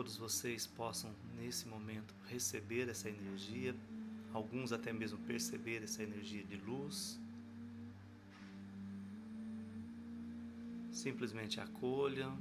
Todos 0.00 0.16
vocês 0.16 0.66
possam, 0.66 1.14
nesse 1.36 1.68
momento, 1.68 2.14
receber 2.26 2.88
essa 2.88 3.06
energia, 3.06 3.76
alguns 4.32 4.72
até 4.72 4.94
mesmo 4.94 5.18
perceber 5.26 5.82
essa 5.82 6.02
energia 6.02 6.42
de 6.42 6.56
luz. 6.56 7.20
Simplesmente 10.90 11.60
acolham 11.60 12.34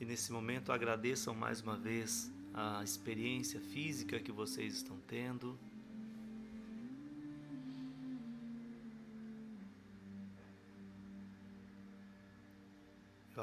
e 0.00 0.06
nesse 0.06 0.32
momento 0.32 0.72
agradeçam 0.72 1.34
mais 1.34 1.60
uma 1.60 1.76
vez 1.76 2.32
a 2.54 2.82
experiência 2.82 3.60
física 3.60 4.18
que 4.18 4.32
vocês 4.32 4.72
estão 4.76 4.96
tendo. 5.06 5.58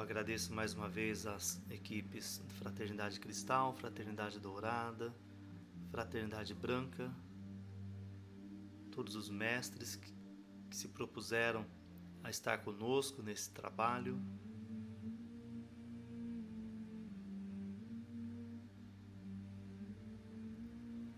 Eu 0.00 0.04
agradeço 0.04 0.54
mais 0.54 0.72
uma 0.72 0.88
vez 0.88 1.26
as 1.26 1.60
equipes 1.70 2.40
Fraternidade 2.58 3.20
Cristal, 3.20 3.74
Fraternidade 3.74 4.40
Dourada, 4.40 5.14
Fraternidade 5.90 6.54
Branca, 6.54 7.14
todos 8.90 9.14
os 9.14 9.28
mestres 9.28 9.96
que, 9.96 10.10
que 10.70 10.74
se 10.74 10.88
propuseram 10.88 11.66
a 12.24 12.30
estar 12.30 12.56
conosco 12.64 13.22
nesse 13.22 13.50
trabalho. 13.50 14.18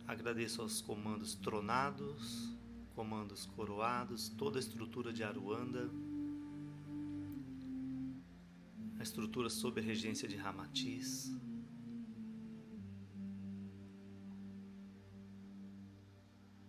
Agradeço 0.08 0.60
aos 0.60 0.80
comandos 0.80 1.36
tronados, 1.36 2.52
comandos 2.96 3.46
coroados, 3.46 4.28
toda 4.30 4.58
a 4.58 4.60
estrutura 4.60 5.12
de 5.12 5.22
Aruanda, 5.22 5.88
a 9.02 9.10
estrutura 9.10 9.50
sob 9.50 9.80
a 9.80 9.82
regência 9.82 10.28
de 10.28 10.36
Ramatiz. 10.36 11.34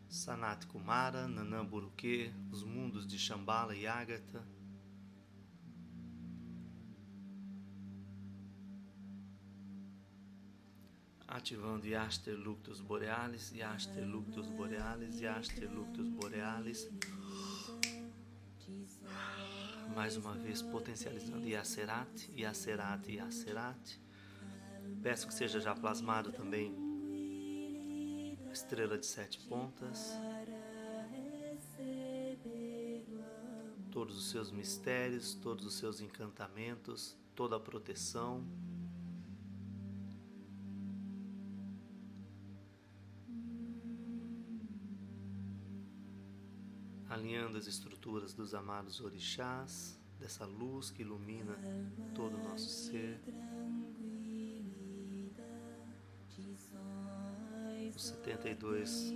Sanat 0.10 0.66
Kumara, 0.66 1.28
Nanã 1.28 1.64
Buruque, 1.64 2.34
os 2.52 2.64
mundos 2.64 3.06
de 3.06 3.20
Shambhala 3.20 3.76
e 3.76 3.86
Ágata, 3.86 4.44
ativando 11.28 11.86
Yaster 11.86 12.36
Luctus 12.36 12.82
Borealis, 12.82 13.52
Yaster 13.52 14.04
Luctus 14.04 14.48
Borealis, 14.48 15.20
Yaster 15.20 15.72
Luctus 15.72 16.10
Borealis. 16.10 16.90
Mais 19.96 20.18
uma 20.18 20.34
vez 20.34 20.62
potencializando 20.62 21.48
Yacerat, 21.48 22.30
Yacerat, 22.36 23.08
Yacerat. 23.12 24.00
Peço 25.04 25.28
que 25.28 25.34
seja 25.34 25.60
já 25.60 25.76
plasmado 25.76 26.32
também 26.32 26.74
a 28.50 28.52
estrela 28.52 28.98
de 28.98 29.06
sete 29.06 29.40
pontas. 29.48 30.14
Todos 33.92 34.18
os 34.18 34.32
seus 34.32 34.52
mistérios, 34.52 35.36
todos 35.36 35.66
os 35.66 35.76
seus 35.76 36.02
encantamentos, 36.02 37.16
toda 37.36 37.58
a 37.58 37.60
proteção. 37.60 38.44
Alinhando 47.14 47.58
as 47.58 47.68
estruturas 47.68 48.34
dos 48.34 48.56
amados 48.56 49.00
orixás, 49.00 50.00
dessa 50.20 50.46
luz 50.46 50.90
que 50.90 51.04
ilumina 51.04 51.56
todo 52.16 52.36
o 52.36 52.44
nosso 52.44 52.68
ser. 52.68 53.22
Os 57.96 58.08
72 58.08 59.14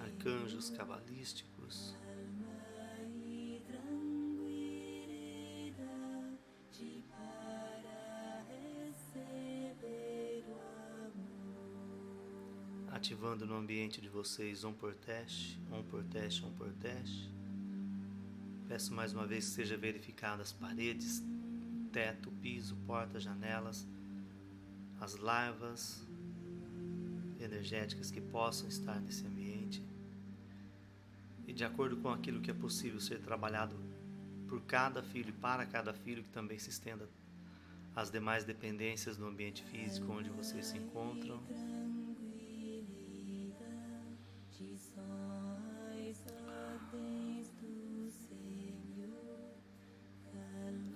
arcanjos 0.00 0.70
cabalísticos. 0.70 1.96
No 13.44 13.56
ambiente 13.56 14.00
de 14.00 14.08
vocês 14.08 14.64
um 14.64 14.72
por 14.72 14.94
teste, 14.94 15.60
um 15.70 15.82
por 15.82 16.02
teste, 16.04 16.44
um 16.44 16.52
por 16.52 16.72
teste. 16.74 17.28
Peço 18.68 18.94
mais 18.94 19.12
uma 19.12 19.26
vez 19.26 19.44
que 19.46 19.50
seja 19.50 19.76
verificado 19.76 20.40
as 20.40 20.52
paredes, 20.52 21.22
teto, 21.92 22.30
piso, 22.40 22.76
portas, 22.86 23.22
janelas, 23.22 23.86
as 25.00 25.16
larvas 25.16 26.06
energéticas 27.40 28.10
que 28.10 28.20
possam 28.20 28.68
estar 28.68 29.00
nesse 29.00 29.26
ambiente. 29.26 29.82
E 31.46 31.52
de 31.52 31.64
acordo 31.64 31.96
com 31.96 32.08
aquilo 32.08 32.40
que 32.40 32.50
é 32.50 32.54
possível 32.54 33.00
ser 33.00 33.20
trabalhado 33.20 33.76
por 34.48 34.62
cada 34.62 35.02
filho 35.02 35.30
e 35.30 35.32
para 35.32 35.66
cada 35.66 35.92
filho, 35.92 36.22
que 36.22 36.30
também 36.30 36.58
se 36.58 36.70
estenda 36.70 37.08
às 37.94 38.10
demais 38.10 38.44
dependências 38.44 39.18
no 39.18 39.26
ambiente 39.26 39.62
físico 39.64 40.12
onde 40.12 40.30
vocês 40.30 40.66
se 40.66 40.78
encontram. 40.78 41.42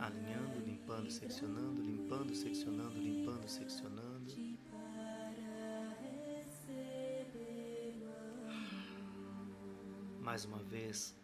Alinhando, 0.00 0.60
limpando, 0.64 1.10
seccionando, 1.10 1.82
limpando, 1.82 2.34
seccionando, 2.34 2.98
limpando, 2.98 3.46
seccionando. 3.48 4.32
Mais 10.22 10.44
uma 10.44 10.62
vez, 10.62 11.14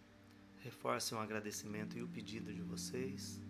reforcem 0.59 1.17
o 1.17 1.21
agradecimento 1.21 1.97
e 1.97 2.03
o 2.03 2.09
pedido 2.09 2.53
de 2.53 2.61
vocês, 2.61 3.41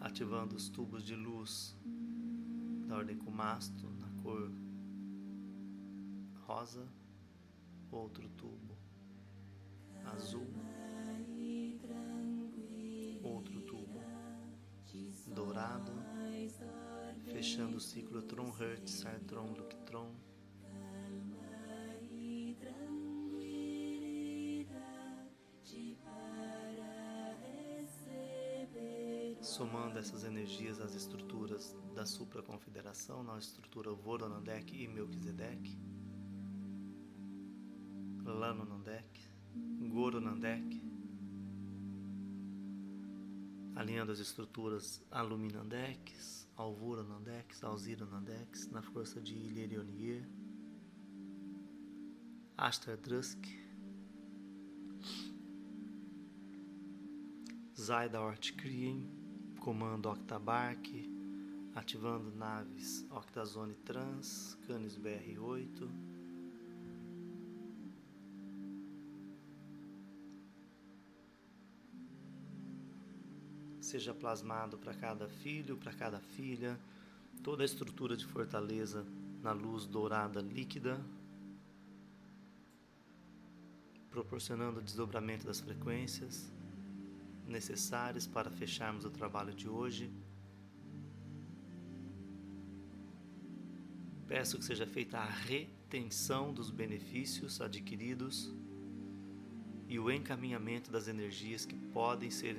ativando 0.00 0.56
os 0.56 0.68
tubos 0.68 1.04
de 1.04 1.14
luz 1.14 1.76
da 2.86 2.96
ordem 2.96 3.16
Kumasto 3.16 3.90
na 3.98 4.08
cor 4.22 4.50
rosa, 6.46 6.88
outro 7.90 8.28
tubo. 8.30 8.76
Azul. 10.04 10.46
Outro 13.22 13.60
tubo. 13.62 14.00
Dourado, 15.34 15.92
fechando 17.32 17.76
o 17.76 17.80
ciclo 17.80 18.22
Tron 18.22 18.50
Hertz, 18.50 18.90
Sartron, 18.90 19.52
Luctron. 19.52 20.12
Somando 29.40 29.98
essas 29.98 30.24
energias 30.24 30.80
às 30.80 30.94
estruturas 30.94 31.76
da 31.94 32.04
supraconfederação, 32.04 33.22
na 33.22 33.38
estrutura 33.38 33.92
Voronandek 33.92 34.74
e 34.74 34.88
Melchizedek, 38.40 38.40
Lanonandek, 38.40 39.30
Goronandek, 39.90 40.82
alinhando 43.76 44.12
as 44.12 44.18
estruturas 44.18 45.02
Aluminandex, 45.10 46.48
Alvuranandex, 46.56 47.62
Alziranandex, 47.62 48.70
na 48.70 48.82
força 48.82 49.20
de 49.20 49.34
Illyrionier, 49.34 50.26
Astradrusk, 52.56 53.38
Zaida 57.74 58.20
Ortkrien, 58.20 59.06
comando 59.60 60.08
Octabark, 60.08 60.88
ativando 61.74 62.30
naves 62.34 63.06
Octazone 63.10 63.74
Trans, 63.84 64.56
Canis 64.66 64.96
BR-8. 64.96 66.09
Seja 73.90 74.14
plasmado 74.14 74.78
para 74.78 74.94
cada 74.94 75.26
filho, 75.28 75.76
para 75.76 75.92
cada 75.92 76.20
filha, 76.20 76.78
toda 77.42 77.64
a 77.64 77.66
estrutura 77.66 78.16
de 78.16 78.24
fortaleza 78.24 79.04
na 79.42 79.50
luz 79.50 79.84
dourada 79.84 80.40
líquida, 80.40 81.04
proporcionando 84.08 84.78
o 84.78 84.82
desdobramento 84.82 85.44
das 85.44 85.58
frequências 85.58 86.52
necessárias 87.48 88.28
para 88.28 88.48
fecharmos 88.48 89.04
o 89.04 89.10
trabalho 89.10 89.52
de 89.52 89.68
hoje. 89.68 90.08
Peço 94.28 94.56
que 94.56 94.64
seja 94.64 94.86
feita 94.86 95.18
a 95.18 95.28
retenção 95.28 96.54
dos 96.54 96.70
benefícios 96.70 97.60
adquiridos 97.60 98.54
e 99.88 99.98
o 99.98 100.08
encaminhamento 100.12 100.92
das 100.92 101.08
energias 101.08 101.66
que 101.66 101.74
podem 101.74 102.30
ser 102.30 102.56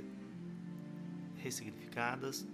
ressignificadas 1.42 2.46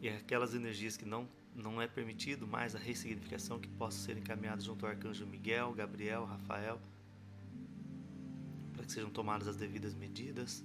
e 0.00 0.08
aquelas 0.08 0.54
energias 0.54 0.96
que 0.96 1.04
não 1.04 1.28
não 1.54 1.80
é 1.80 1.86
permitido 1.86 2.46
mais 2.46 2.74
a 2.74 2.78
ressignificação 2.78 3.60
que 3.60 3.68
possa 3.68 3.96
ser 3.98 4.18
encaminhada 4.18 4.60
junto 4.60 4.84
ao 4.84 4.90
arcanjo 4.90 5.24
Miguel, 5.24 5.72
Gabriel, 5.72 6.24
Rafael, 6.24 6.80
para 8.72 8.84
que 8.84 8.90
sejam 8.90 9.08
tomadas 9.08 9.46
as 9.46 9.56
devidas 9.56 9.94
medidas, 9.94 10.64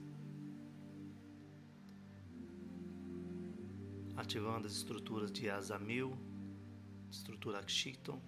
ativando 4.17 4.65
as 4.65 4.73
estruturas 4.73 5.31
de 5.31 5.47
Azamil, 5.47 6.17
estrutura 7.11 7.59
Akshiton. 7.59 8.19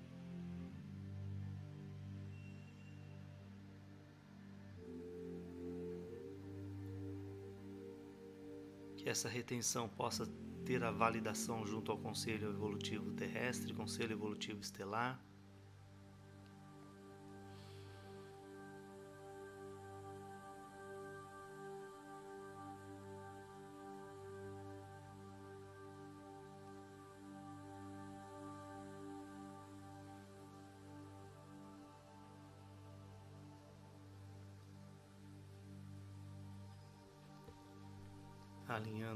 Que 9.02 9.10
essa 9.10 9.28
retenção 9.28 9.90
possa 9.90 10.28
ter 10.64 10.84
a 10.84 10.92
validação 10.92 11.66
junto 11.66 11.92
ao 11.92 11.98
Conselho 11.98 12.52
Evolutivo 12.52 13.12
Terrestre, 13.14 13.74
Conselho 13.74 14.12
Evolutivo 14.12 14.62
Estelar. 14.62 15.20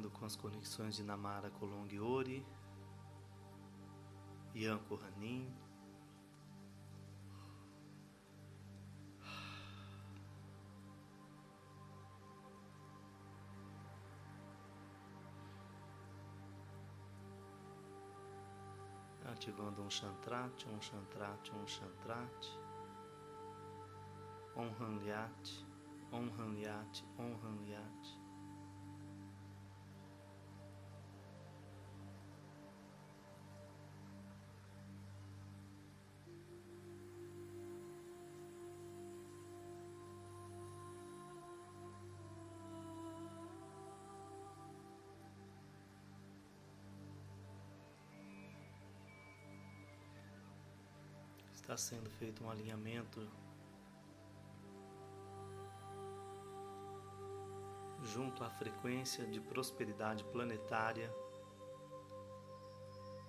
Com 0.09 0.25
as 0.25 0.35
conexões 0.35 0.95
de 0.95 1.03
Namara 1.03 1.49
Kolong 1.51 1.99
Ori, 1.99 2.45
Yanko 4.55 4.95
Hanin. 4.95 5.53
Ativando 19.25 19.81
um 19.81 19.89
Chantrat, 19.89 20.65
um 20.67 20.81
Chantrat, 20.81 21.51
um 21.53 21.67
Chantrat. 21.67 22.47
Om 24.55 24.69
Han 24.79 24.99
Liat, 24.99 25.65
Om 26.11 26.29
Han 26.37 26.53
Liat, 26.53 28.24
está 51.65 51.75
sendo 51.75 52.07
feito 52.11 52.43
um 52.43 52.49
alinhamento 52.51 53.27
junto 58.03 58.43
à 58.43 58.51
frequência 58.51 59.25
de 59.25 59.41
prosperidade 59.41 60.23
planetária 60.25 61.11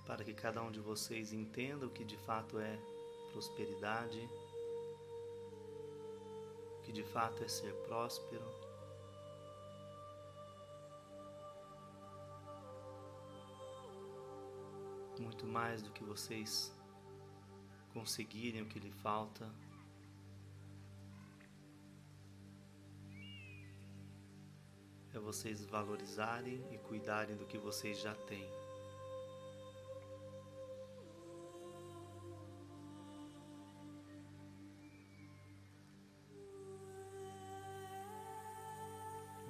para 0.04 0.22
que 0.22 0.34
cada 0.34 0.62
um 0.62 0.70
de 0.70 0.80
vocês 0.80 1.32
entenda 1.32 1.86
o 1.86 1.90
que 1.90 2.04
de 2.04 2.18
fato 2.18 2.58
é 2.58 2.78
prosperidade, 3.32 4.20
o 6.78 6.82
que 6.82 6.92
de 6.92 7.04
fato 7.04 7.42
é 7.42 7.48
ser 7.48 7.72
próspero. 7.86 8.44
Muito 15.18 15.46
mais 15.46 15.80
do 15.80 15.90
que 15.90 16.04
vocês 16.04 16.70
conseguirem 17.96 18.60
o 18.60 18.66
que 18.66 18.78
lhe 18.78 18.90
falta. 18.90 19.50
É 25.14 25.18
vocês 25.18 25.64
valorizarem 25.64 26.62
e 26.70 26.76
cuidarem 26.76 27.34
do 27.36 27.46
que 27.46 27.56
vocês 27.56 27.98
já 27.98 28.14
têm. 28.14 28.46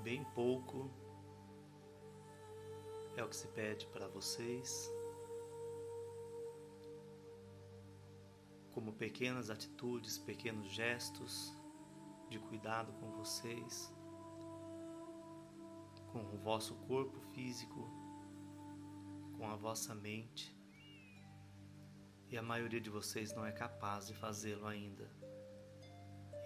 Bem 0.04 0.22
pouco 0.36 0.88
é 3.16 3.24
o 3.24 3.28
que 3.28 3.34
se 3.34 3.48
pede 3.48 3.86
para 3.88 4.06
vocês. 4.06 4.88
Como 8.76 8.92
pequenas 8.92 9.48
atitudes, 9.48 10.18
pequenos 10.18 10.68
gestos 10.68 11.50
de 12.28 12.38
cuidado 12.38 12.92
com 13.00 13.10
vocês, 13.12 13.90
com 16.12 16.20
o 16.20 16.36
vosso 16.36 16.74
corpo 16.86 17.18
físico, 17.32 17.90
com 19.38 19.48
a 19.48 19.56
vossa 19.56 19.94
mente. 19.94 20.54
E 22.28 22.36
a 22.36 22.42
maioria 22.42 22.78
de 22.78 22.90
vocês 22.90 23.32
não 23.32 23.46
é 23.46 23.50
capaz 23.50 24.08
de 24.08 24.14
fazê-lo 24.14 24.66
ainda. 24.66 25.10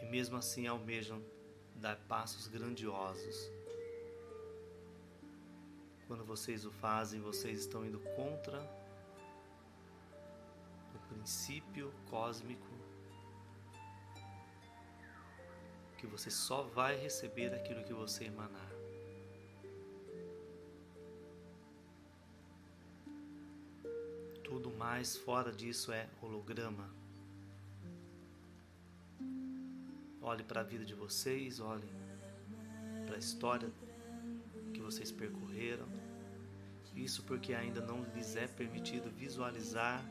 E 0.00 0.06
mesmo 0.06 0.36
assim 0.36 0.68
almejam 0.68 1.20
dar 1.74 1.96
passos 2.06 2.46
grandiosos. 2.46 3.50
Quando 6.06 6.24
vocês 6.24 6.64
o 6.64 6.70
fazem, 6.70 7.20
vocês 7.20 7.58
estão 7.58 7.84
indo 7.84 7.98
contra 8.14 8.79
princípio 11.10 11.92
cósmico 12.08 12.70
que 15.98 16.06
você 16.06 16.30
só 16.30 16.62
vai 16.62 16.96
receber 16.96 17.52
aquilo 17.54 17.84
que 17.84 17.92
você 17.92 18.24
emanar. 18.24 18.70
Tudo 24.42 24.70
mais 24.70 25.16
fora 25.16 25.52
disso 25.52 25.92
é 25.92 26.08
holograma. 26.22 26.88
Olhe 30.22 30.42
para 30.42 30.60
a 30.60 30.64
vida 30.64 30.84
de 30.84 30.94
vocês, 30.94 31.60
olhe 31.60 31.88
para 33.06 33.16
a 33.16 33.18
história 33.18 33.70
que 34.72 34.80
vocês 34.80 35.12
percorreram. 35.12 35.86
Isso 36.94 37.22
porque 37.24 37.52
ainda 37.52 37.80
não 37.80 38.02
lhes 38.14 38.36
é 38.36 38.46
permitido 38.46 39.10
visualizar 39.10 40.02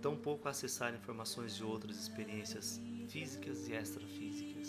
tão 0.00 0.16
pouco 0.16 0.48
acessar 0.48 0.94
informações 0.94 1.54
de 1.56 1.64
outras 1.64 1.96
experiências 1.96 2.80
físicas 3.08 3.68
e 3.68 3.72
extrafísicas. 3.72 4.68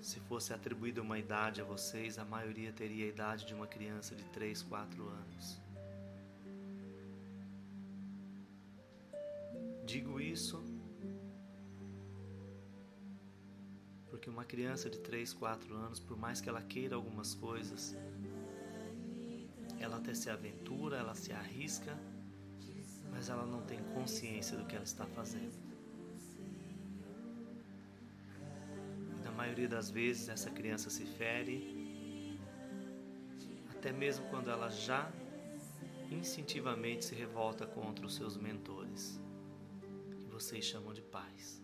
Se 0.00 0.18
fosse 0.20 0.52
atribuída 0.52 1.02
uma 1.02 1.18
idade 1.18 1.60
a 1.60 1.64
vocês, 1.64 2.18
a 2.18 2.24
maioria 2.24 2.72
teria 2.72 3.04
a 3.04 3.08
idade 3.08 3.46
de 3.46 3.54
uma 3.54 3.66
criança 3.66 4.14
de 4.14 4.24
3, 4.24 4.62
4 4.62 5.08
anos. 5.08 5.60
Digo 9.84 10.20
isso 10.20 10.62
porque 14.10 14.28
uma 14.28 14.44
criança 14.44 14.90
de 14.90 14.98
3, 14.98 15.32
4 15.32 15.74
anos, 15.74 15.98
por 15.98 16.16
mais 16.16 16.40
que 16.42 16.48
ela 16.48 16.60
queira 16.60 16.94
algumas 16.94 17.32
coisas, 17.32 17.96
ela 19.80 19.96
até 19.96 20.14
se 20.14 20.28
aventura, 20.30 20.98
ela 20.98 21.14
se 21.14 21.32
arrisca, 21.32 21.98
mas 23.10 23.28
ela 23.28 23.44
não 23.44 23.62
tem 23.62 23.82
consciência 23.94 24.56
do 24.56 24.64
que 24.66 24.76
ela 24.76 24.84
está 24.84 25.06
fazendo. 25.06 25.58
E 29.18 29.24
na 29.24 29.32
maioria 29.32 29.68
das 29.68 29.90
vezes 29.90 30.28
essa 30.28 30.50
criança 30.50 30.90
se 30.90 31.04
fere, 31.04 32.38
até 33.70 33.90
mesmo 33.90 34.28
quando 34.28 34.50
ela 34.50 34.68
já 34.68 35.10
instintivamente 36.10 37.04
se 37.04 37.14
revolta 37.14 37.66
contra 37.66 38.04
os 38.04 38.14
seus 38.14 38.36
mentores, 38.36 39.20
que 40.20 40.30
vocês 40.30 40.64
chamam 40.64 40.92
de 40.92 41.02
pais. 41.02 41.62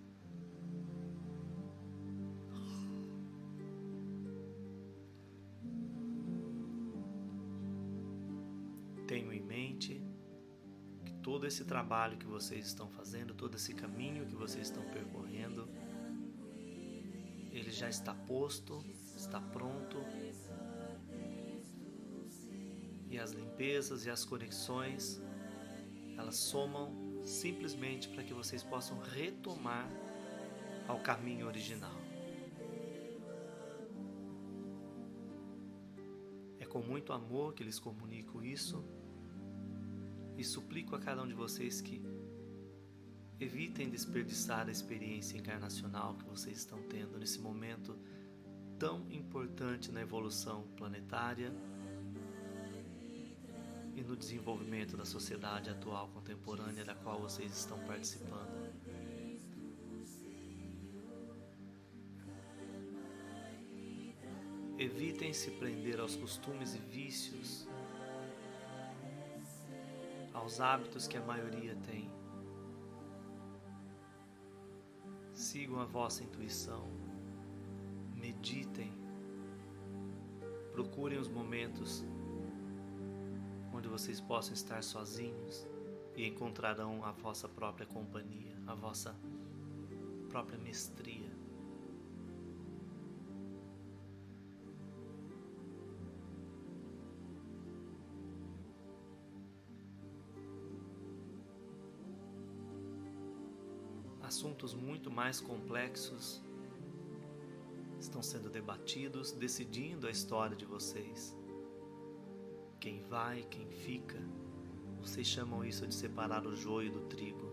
Todo 11.46 11.52
esse 11.52 11.64
trabalho 11.64 12.16
que 12.16 12.26
vocês 12.26 12.66
estão 12.66 12.88
fazendo, 12.90 13.32
todo 13.32 13.54
esse 13.54 13.72
caminho 13.72 14.26
que 14.26 14.35
vocês 14.35 14.66
estão 14.66 14.82
percorrendo, 14.87 15.68
ele 17.52 17.70
já 17.70 17.88
está 17.88 18.12
posto, 18.12 18.85
está 19.16 19.40
pronto 19.40 19.96
e 23.09 23.16
as 23.16 23.30
limpezas 23.30 24.04
e 24.06 24.11
as 24.11 24.24
conexões 24.24 25.22
elas 26.18 26.35
somam 26.35 27.22
simplesmente 27.24 28.09
para 28.09 28.24
que 28.24 28.35
vocês 28.35 28.64
possam 28.64 28.98
retomar 28.98 29.88
ao 30.88 30.98
caminho 30.98 31.46
original. 31.46 31.94
É 36.59 36.64
com 36.66 36.80
muito 36.80 37.12
amor 37.12 37.54
que 37.54 37.62
lhes 37.62 37.78
comunico 37.78 38.42
isso 38.42 38.85
e 40.37 40.44
suplico 40.44 40.94
a 40.94 40.99
cada 40.99 41.22
um 41.22 41.29
de 41.29 41.35
vocês 41.35 41.81
que 41.81 42.03
evitem 43.38 43.90
desperdiçar 43.90 44.68
a 44.68 44.70
experiência 44.70 45.37
encarnacional 45.37 46.14
que 46.14 46.25
vocês 46.25 46.59
estão 46.59 46.83
tendo 46.83 47.18
nesse 47.18 47.38
momento 47.38 47.99
tão 48.79 49.11
importante 49.11 49.90
na 49.90 50.03
evolução 50.03 50.66
planetária 50.77 51.53
e 53.94 54.03
no 54.03 54.14
desenvolvimento 54.14 54.96
da 54.96 55.07
sociedade 55.07 55.70
atual 55.70 56.09
contemporânea 56.09 56.85
da 56.85 56.94
qual 56.94 57.20
vocês 57.20 57.57
estão 57.57 57.79
participando. 57.87 58.66
Evitem 64.79 65.33
se 65.33 65.51
prender 65.53 65.99
aos 65.99 66.16
costumes 66.16 66.75
e 66.75 66.79
vícios, 66.79 67.66
aos 70.46 70.61
hábitos 70.61 71.09
que 71.09 71.16
a 71.16 71.20
maioria 71.20 71.74
tem. 71.85 72.09
Sigam 75.32 75.80
a 75.80 75.85
vossa 75.85 76.22
intuição, 76.22 76.88
meditem, 78.14 78.92
procurem 80.70 81.18
os 81.18 81.28
momentos 81.28 82.04
onde 83.74 83.88
vocês 83.88 84.20
possam 84.20 84.54
estar 84.54 84.85
sozinhos 84.85 85.66
e 86.14 86.24
encontrarão 86.28 87.04
a 87.04 87.11
vossa 87.11 87.48
própria 87.48 87.85
companhia, 87.85 88.56
a 88.68 88.74
vossa 88.76 89.16
própria 90.28 90.61
mestria. 90.61 91.36
Assuntos 104.26 104.74
muito 104.74 105.08
mais 105.08 105.40
complexos 105.40 106.42
estão 108.00 108.20
sendo 108.20 108.50
debatidos, 108.50 109.30
decidindo 109.30 110.08
a 110.08 110.10
história 110.10 110.56
de 110.56 110.64
vocês 110.64 111.32
quem 112.80 113.02
vai, 113.02 113.44
quem 113.44 113.70
fica. 113.70 114.20
Vocês 115.00 115.28
chamam 115.28 115.64
isso 115.64 115.86
de 115.86 115.94
separar 115.94 116.44
o 116.44 116.56
joio 116.56 116.90
do 116.90 117.02
trigo. 117.02 117.52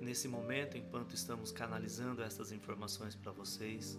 Nesse 0.00 0.28
momento, 0.28 0.78
enquanto 0.78 1.14
estamos 1.14 1.52
canalizando 1.52 2.22
essas 2.22 2.52
informações 2.52 3.14
para 3.14 3.32
vocês, 3.32 3.98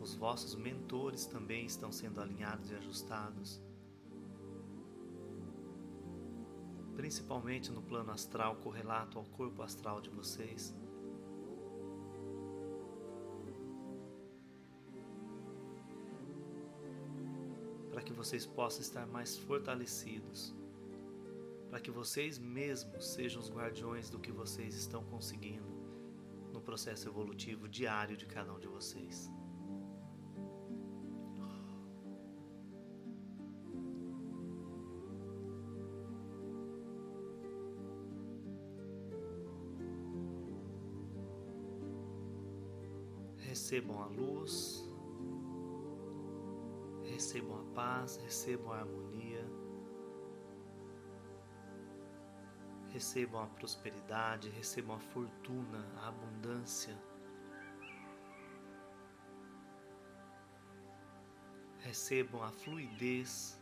os 0.00 0.14
vossos 0.14 0.56
mentores 0.56 1.24
também 1.24 1.66
estão 1.66 1.92
sendo 1.92 2.20
alinhados 2.20 2.72
e 2.72 2.74
ajustados. 2.74 3.62
Principalmente 6.96 7.70
no 7.70 7.82
plano 7.82 8.12
astral 8.12 8.56
correlato 8.56 9.18
ao 9.18 9.24
corpo 9.24 9.62
astral 9.62 10.00
de 10.00 10.10
vocês. 10.10 10.74
para 17.94 18.02
que 18.02 18.12
vocês 18.12 18.44
possam 18.44 18.80
estar 18.80 19.06
mais 19.06 19.36
fortalecidos, 19.36 20.52
para 21.70 21.78
que 21.78 21.92
vocês 21.92 22.40
mesmos 22.40 23.06
sejam 23.06 23.40
os 23.40 23.48
guardiões 23.48 24.10
do 24.10 24.18
que 24.18 24.32
vocês 24.32 24.74
estão 24.74 25.04
conseguindo 25.04 25.64
no 26.52 26.60
processo 26.60 27.08
evolutivo 27.08 27.68
diário 27.68 28.16
de 28.16 28.26
cada 28.26 28.52
um 28.52 28.58
de 28.58 28.66
vocês. 28.66 29.30
Recebam 43.54 44.02
a 44.02 44.06
luz 44.06 44.84
recebam 47.04 47.60
a 47.60 47.64
paz, 47.72 48.16
recebam 48.16 48.72
a 48.72 48.80
harmonia, 48.80 49.46
recebam 52.90 53.40
a 53.40 53.46
prosperidade, 53.46 54.48
recebam 54.50 54.96
a 54.96 54.98
fortuna, 54.98 55.86
a 55.98 56.08
abundância. 56.08 56.98
Recebam 61.78 62.42
a 62.42 62.50
fluidez 62.50 63.56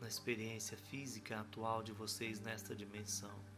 na 0.00 0.08
experiência 0.08 0.78
física 0.78 1.40
atual 1.40 1.82
de 1.82 1.92
vocês 1.92 2.40
nesta 2.40 2.74
dimensão. 2.74 3.53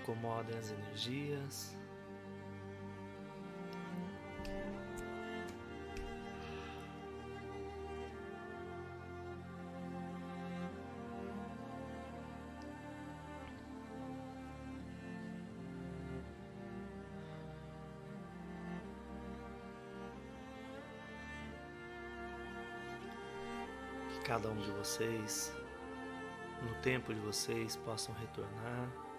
acomodem 0.00 0.58
as 0.58 0.70
energias. 0.70 1.76
Que 24.08 24.20
Cada 24.26 24.48
um 24.48 24.56
de 24.56 24.70
vocês, 24.72 25.52
no 26.62 26.74
tempo 26.82 27.12
de 27.12 27.20
vocês, 27.20 27.76
possam 27.76 28.14
retornar 28.14 29.09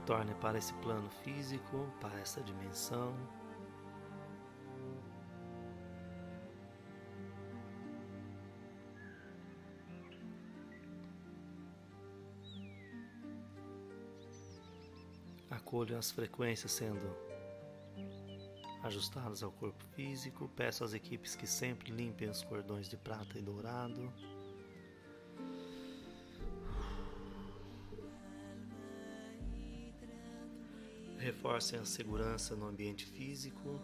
Retorne 0.00 0.34
para 0.36 0.56
esse 0.56 0.72
plano 0.74 1.08
físico, 1.22 1.86
para 2.00 2.18
essa 2.18 2.42
dimensão. 2.42 3.14
Acolho 15.50 15.98
as 15.98 16.10
frequências 16.10 16.72
sendo 16.72 17.14
ajustadas 18.82 19.42
ao 19.42 19.52
corpo 19.52 19.84
físico. 19.94 20.50
Peço 20.56 20.82
às 20.82 20.94
equipes 20.94 21.36
que 21.36 21.46
sempre 21.46 21.92
limpem 21.92 22.28
os 22.30 22.42
cordões 22.42 22.88
de 22.88 22.96
prata 22.96 23.38
e 23.38 23.42
dourado. 23.42 24.10
Reforcem 31.20 31.78
a 31.78 31.84
segurança 31.84 32.56
no 32.56 32.66
ambiente 32.66 33.04
físico, 33.04 33.78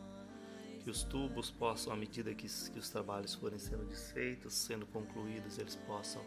que 0.82 0.88
os 0.88 1.02
tubos 1.02 1.50
possam, 1.50 1.92
à 1.92 1.96
medida 1.96 2.34
que, 2.34 2.46
que 2.48 2.78
os 2.78 2.88
trabalhos 2.88 3.34
forem 3.34 3.58
sendo 3.58 3.84
desfeitos, 3.84 4.54
sendo 4.54 4.86
concluídos, 4.86 5.58
eles 5.58 5.76
possam 5.76 6.24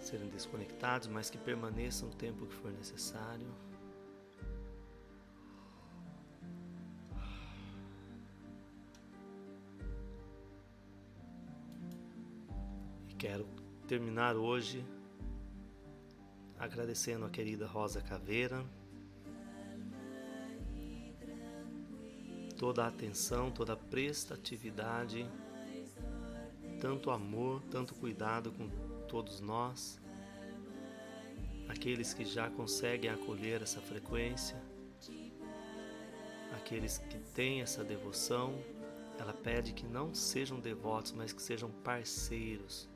serem 0.00 0.28
desconectados, 0.28 1.08
mas 1.08 1.28
que 1.28 1.36
permaneçam 1.36 2.08
o 2.08 2.14
tempo 2.14 2.46
que 2.46 2.54
for 2.54 2.70
necessário. 2.70 3.46
Terminar 14.14 14.36
hoje 14.36 14.86
agradecendo 16.56 17.24
a 17.26 17.30
querida 17.30 17.66
Rosa 17.66 18.00
Caveira. 18.00 18.64
Toda 22.56 22.84
a 22.84 22.86
atenção, 22.86 23.50
toda 23.50 23.72
a 23.72 23.76
prestatividade, 23.76 25.28
tanto 26.80 27.10
amor, 27.10 27.60
tanto 27.72 27.92
cuidado 27.96 28.52
com 28.52 28.68
todos 29.08 29.40
nós, 29.40 30.00
aqueles 31.68 32.14
que 32.14 32.24
já 32.24 32.48
conseguem 32.48 33.10
acolher 33.10 33.62
essa 33.62 33.80
frequência, 33.80 34.62
aqueles 36.54 36.98
que 36.98 37.18
têm 37.34 37.62
essa 37.62 37.82
devoção, 37.82 38.54
ela 39.18 39.32
pede 39.32 39.72
que 39.72 39.84
não 39.84 40.14
sejam 40.14 40.60
devotos, 40.60 41.10
mas 41.10 41.32
que 41.32 41.42
sejam 41.42 41.68
parceiros, 41.68 42.93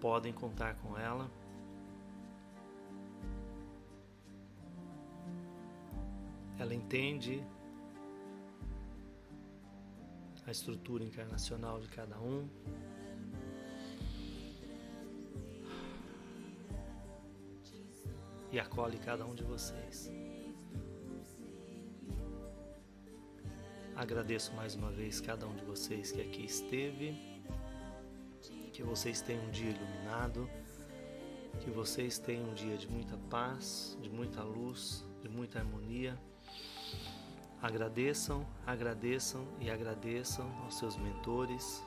podem 0.00 0.32
contar 0.32 0.74
com 0.76 0.96
ela. 0.98 1.30
Ela 6.58 6.74
entende 6.74 7.42
a 10.46 10.50
estrutura 10.50 11.04
encarnacional 11.04 11.80
de 11.80 11.88
cada 11.88 12.18
um. 12.18 12.48
e 18.52 18.58
acolhe 18.58 18.98
cada 18.98 19.24
um 19.24 19.34
de 19.34 19.44
vocês. 19.44 20.10
Agradeço 23.94 24.52
mais 24.54 24.74
uma 24.74 24.90
vez 24.90 25.20
cada 25.20 25.46
um 25.46 25.54
de 25.54 25.64
vocês 25.64 26.10
que 26.10 26.20
aqui 26.20 26.44
esteve. 26.44 27.29
Que 28.80 28.86
vocês 28.86 29.20
tenham 29.20 29.44
um 29.44 29.50
dia 29.50 29.72
iluminado. 29.72 30.48
Que 31.60 31.68
vocês 31.70 32.18
tenham 32.18 32.48
um 32.48 32.54
dia 32.54 32.78
de 32.78 32.88
muita 32.88 33.14
paz, 33.28 33.94
de 34.00 34.08
muita 34.08 34.42
luz, 34.42 35.04
de 35.20 35.28
muita 35.28 35.58
harmonia. 35.58 36.18
Agradeçam, 37.60 38.46
agradeçam 38.66 39.46
e 39.60 39.70
agradeçam 39.70 40.50
aos 40.62 40.78
seus 40.78 40.96
mentores. 40.96 41.84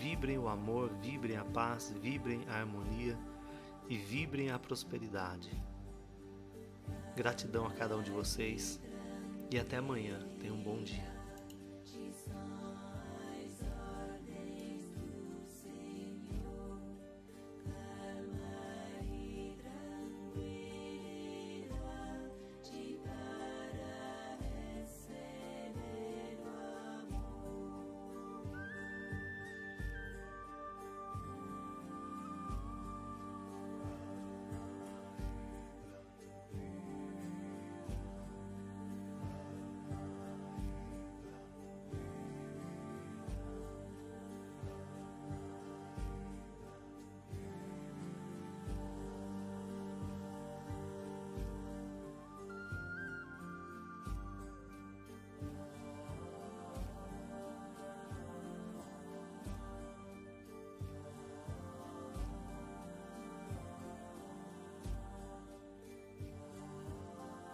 Vibrem 0.00 0.38
o 0.38 0.46
amor, 0.46 0.92
vibrem 1.02 1.36
a 1.36 1.44
paz, 1.44 1.92
vibrem 2.00 2.44
a 2.48 2.60
harmonia 2.60 3.18
e 3.88 3.96
vibrem 3.96 4.52
a 4.52 4.60
prosperidade. 4.60 5.50
Gratidão 7.16 7.66
a 7.66 7.72
cada 7.72 7.96
um 7.96 8.02
de 8.02 8.12
vocês 8.12 8.80
e 9.50 9.58
até 9.58 9.78
amanhã. 9.78 10.20
Tenham 10.38 10.54
um 10.54 10.62
bom 10.62 10.80
dia. 10.84 11.15